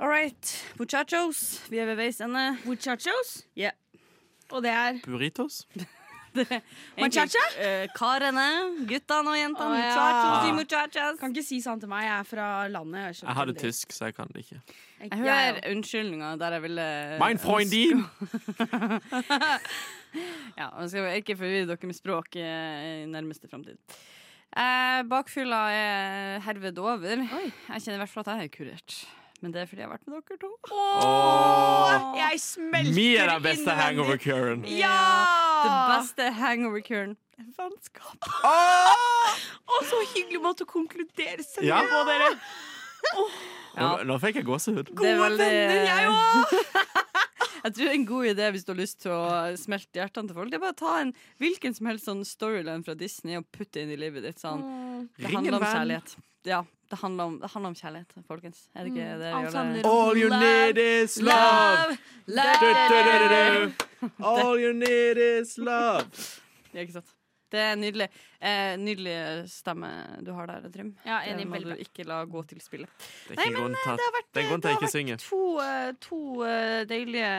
[0.00, 1.60] All right, muchachos.
[1.68, 2.58] Vi er ved veis ende.
[2.64, 3.44] Muchachos?
[3.56, 3.72] Yeah.
[4.50, 5.66] Og det er Burritos?
[7.02, 7.42] Muchacha?
[7.56, 8.46] Uh, karene,
[8.88, 9.80] guttene og jentene.
[9.80, 10.52] Oh, ja.
[10.56, 11.18] Muchachas.
[11.20, 12.06] Kan ikke si sånn til meg.
[12.06, 13.00] Jeg er fra landet.
[13.10, 14.60] Jeg, Jeg hadde tysk, så jeg kan det ikke.
[15.00, 16.86] Jeg hører unnskyldninger der jeg ville
[17.22, 18.04] Mein Freundin!
[20.58, 23.78] Ja, nå skal ikke forvirre dere med språk eh, i nærmeste framtid.
[24.50, 27.22] Eh, bakfylla er herved over.
[27.22, 28.96] Jeg kjenner i hvert fall at jeg er kurert.
[29.40, 30.50] Men det er fordi jeg har vært med dere to.
[30.76, 32.10] Åh.
[32.18, 34.66] Jeg smelter Vi er den beste hangover-curen.
[34.68, 34.96] Ja!
[35.64, 37.14] Den beste hangover-curen.
[37.40, 38.28] er vennskap.
[38.44, 41.80] Å, så hyggelig måte å konkludere seg Ja.
[41.88, 42.30] på, dere.
[43.80, 44.90] Nå, nå fikk jeg gåsehud.
[44.98, 46.54] Det er veldig venner, jeg òg!
[47.60, 49.24] Jeg tror det er en god idé hvis du har lyst til å
[49.60, 50.48] smelte hjertene til folk.
[50.48, 51.10] Det er bare å ta en
[51.42, 54.40] hvilken som helst sånn storyline fra Disney og putte inn i livet ditt.
[54.40, 54.62] Sånn.
[55.18, 55.74] Det handler om venn.
[55.76, 56.14] kjærlighet.
[56.48, 58.62] Ja, det handler om, det handler om kjærlighet, folkens.
[58.74, 59.72] Er det ikke det vi gjør?
[59.74, 59.84] Det?
[59.90, 61.98] All you need is love!
[64.24, 66.06] All you need is love.
[66.74, 67.08] Ja, ikke sant?
[67.50, 68.06] Det er nydelig.
[68.38, 69.14] Eh, nydelig
[69.50, 69.88] stemme
[70.22, 70.92] du har der, Trym.
[71.02, 72.88] Ja, det må du ikke la gå til spillet.
[73.26, 75.18] Det er ikke en det har vært, det er ikke synger.
[75.24, 77.32] to, eh, to eh, deilige,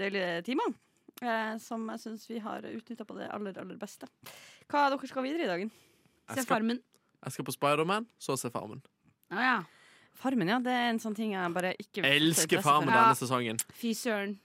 [0.00, 0.72] deilige timer.
[1.20, 4.08] eh, som jeg syns vi har utnytta på det aller, aller beste.
[4.72, 5.70] Hva dere skal videre i dagen?
[6.32, 6.80] Se Farmen.
[7.24, 8.82] Jeg skal på Spiderman, så se Farmen.
[9.30, 9.56] Ah, ja.
[10.18, 10.58] Farmen, ja.
[10.62, 13.58] Det er en sånn ting jeg bare ikke Jeg elsker Farmen denne sesongen.
[13.78, 14.38] Fy søren.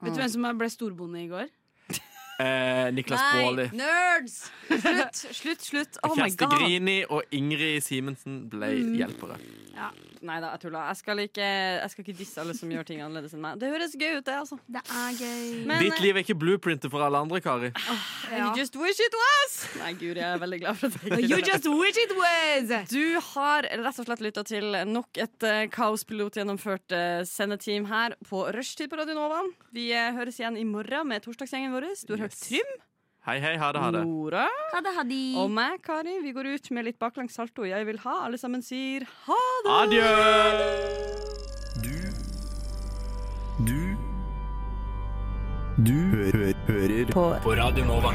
[0.00, 1.48] Vet du hvem som ble storbonde i går?
[2.40, 3.66] Eh, Niklas Baarli.
[3.76, 4.36] nerds!
[4.64, 5.98] Slutt, slutt, slutt.
[6.06, 6.54] Oh my Kjersti god.
[6.56, 9.36] Grini og Ingrid Simensen ble hjelpere.
[10.20, 10.84] Nei da, jeg tuller.
[10.90, 11.46] Jeg skal, ikke,
[11.80, 13.56] jeg skal ikke disse alle som gjør ting annerledes enn meg.
[13.60, 14.58] Det høres gøy ut, det, altså.
[14.68, 15.44] Det er gøy.
[15.70, 17.70] Men, Ditt liv er ikke blueprintet for alle andre, Kari.
[18.28, 19.56] You just wish it was!
[19.80, 22.74] Nei, gud, jeg er veldig glad for at jeg You ikke just wish it was!
[22.92, 28.14] Du har rett og slett lytta til nok et uh, kaospilot gjennomført eh, sendeteam her
[28.28, 29.40] på rushtid på Radio Nova.
[29.74, 31.88] Vi uh, høres igjen i morgen med torsdagsgjengen vår.
[32.04, 32.76] Du har hørt Trym,
[33.26, 34.00] Hei, hei, ha det, ha det.
[34.08, 35.34] Nora Ha det, ha det.
[35.36, 36.14] og meg, Kari.
[36.24, 37.66] Vi går ut med litt baklengs salto.
[37.68, 38.14] Jeg vil ha.
[38.26, 39.74] Alle sammen sier ha det!
[39.76, 40.08] Adjø!
[41.84, 41.96] Du
[43.68, 43.80] Du
[45.84, 47.26] Du hø hø hører på.
[47.44, 48.14] på Radio Nova.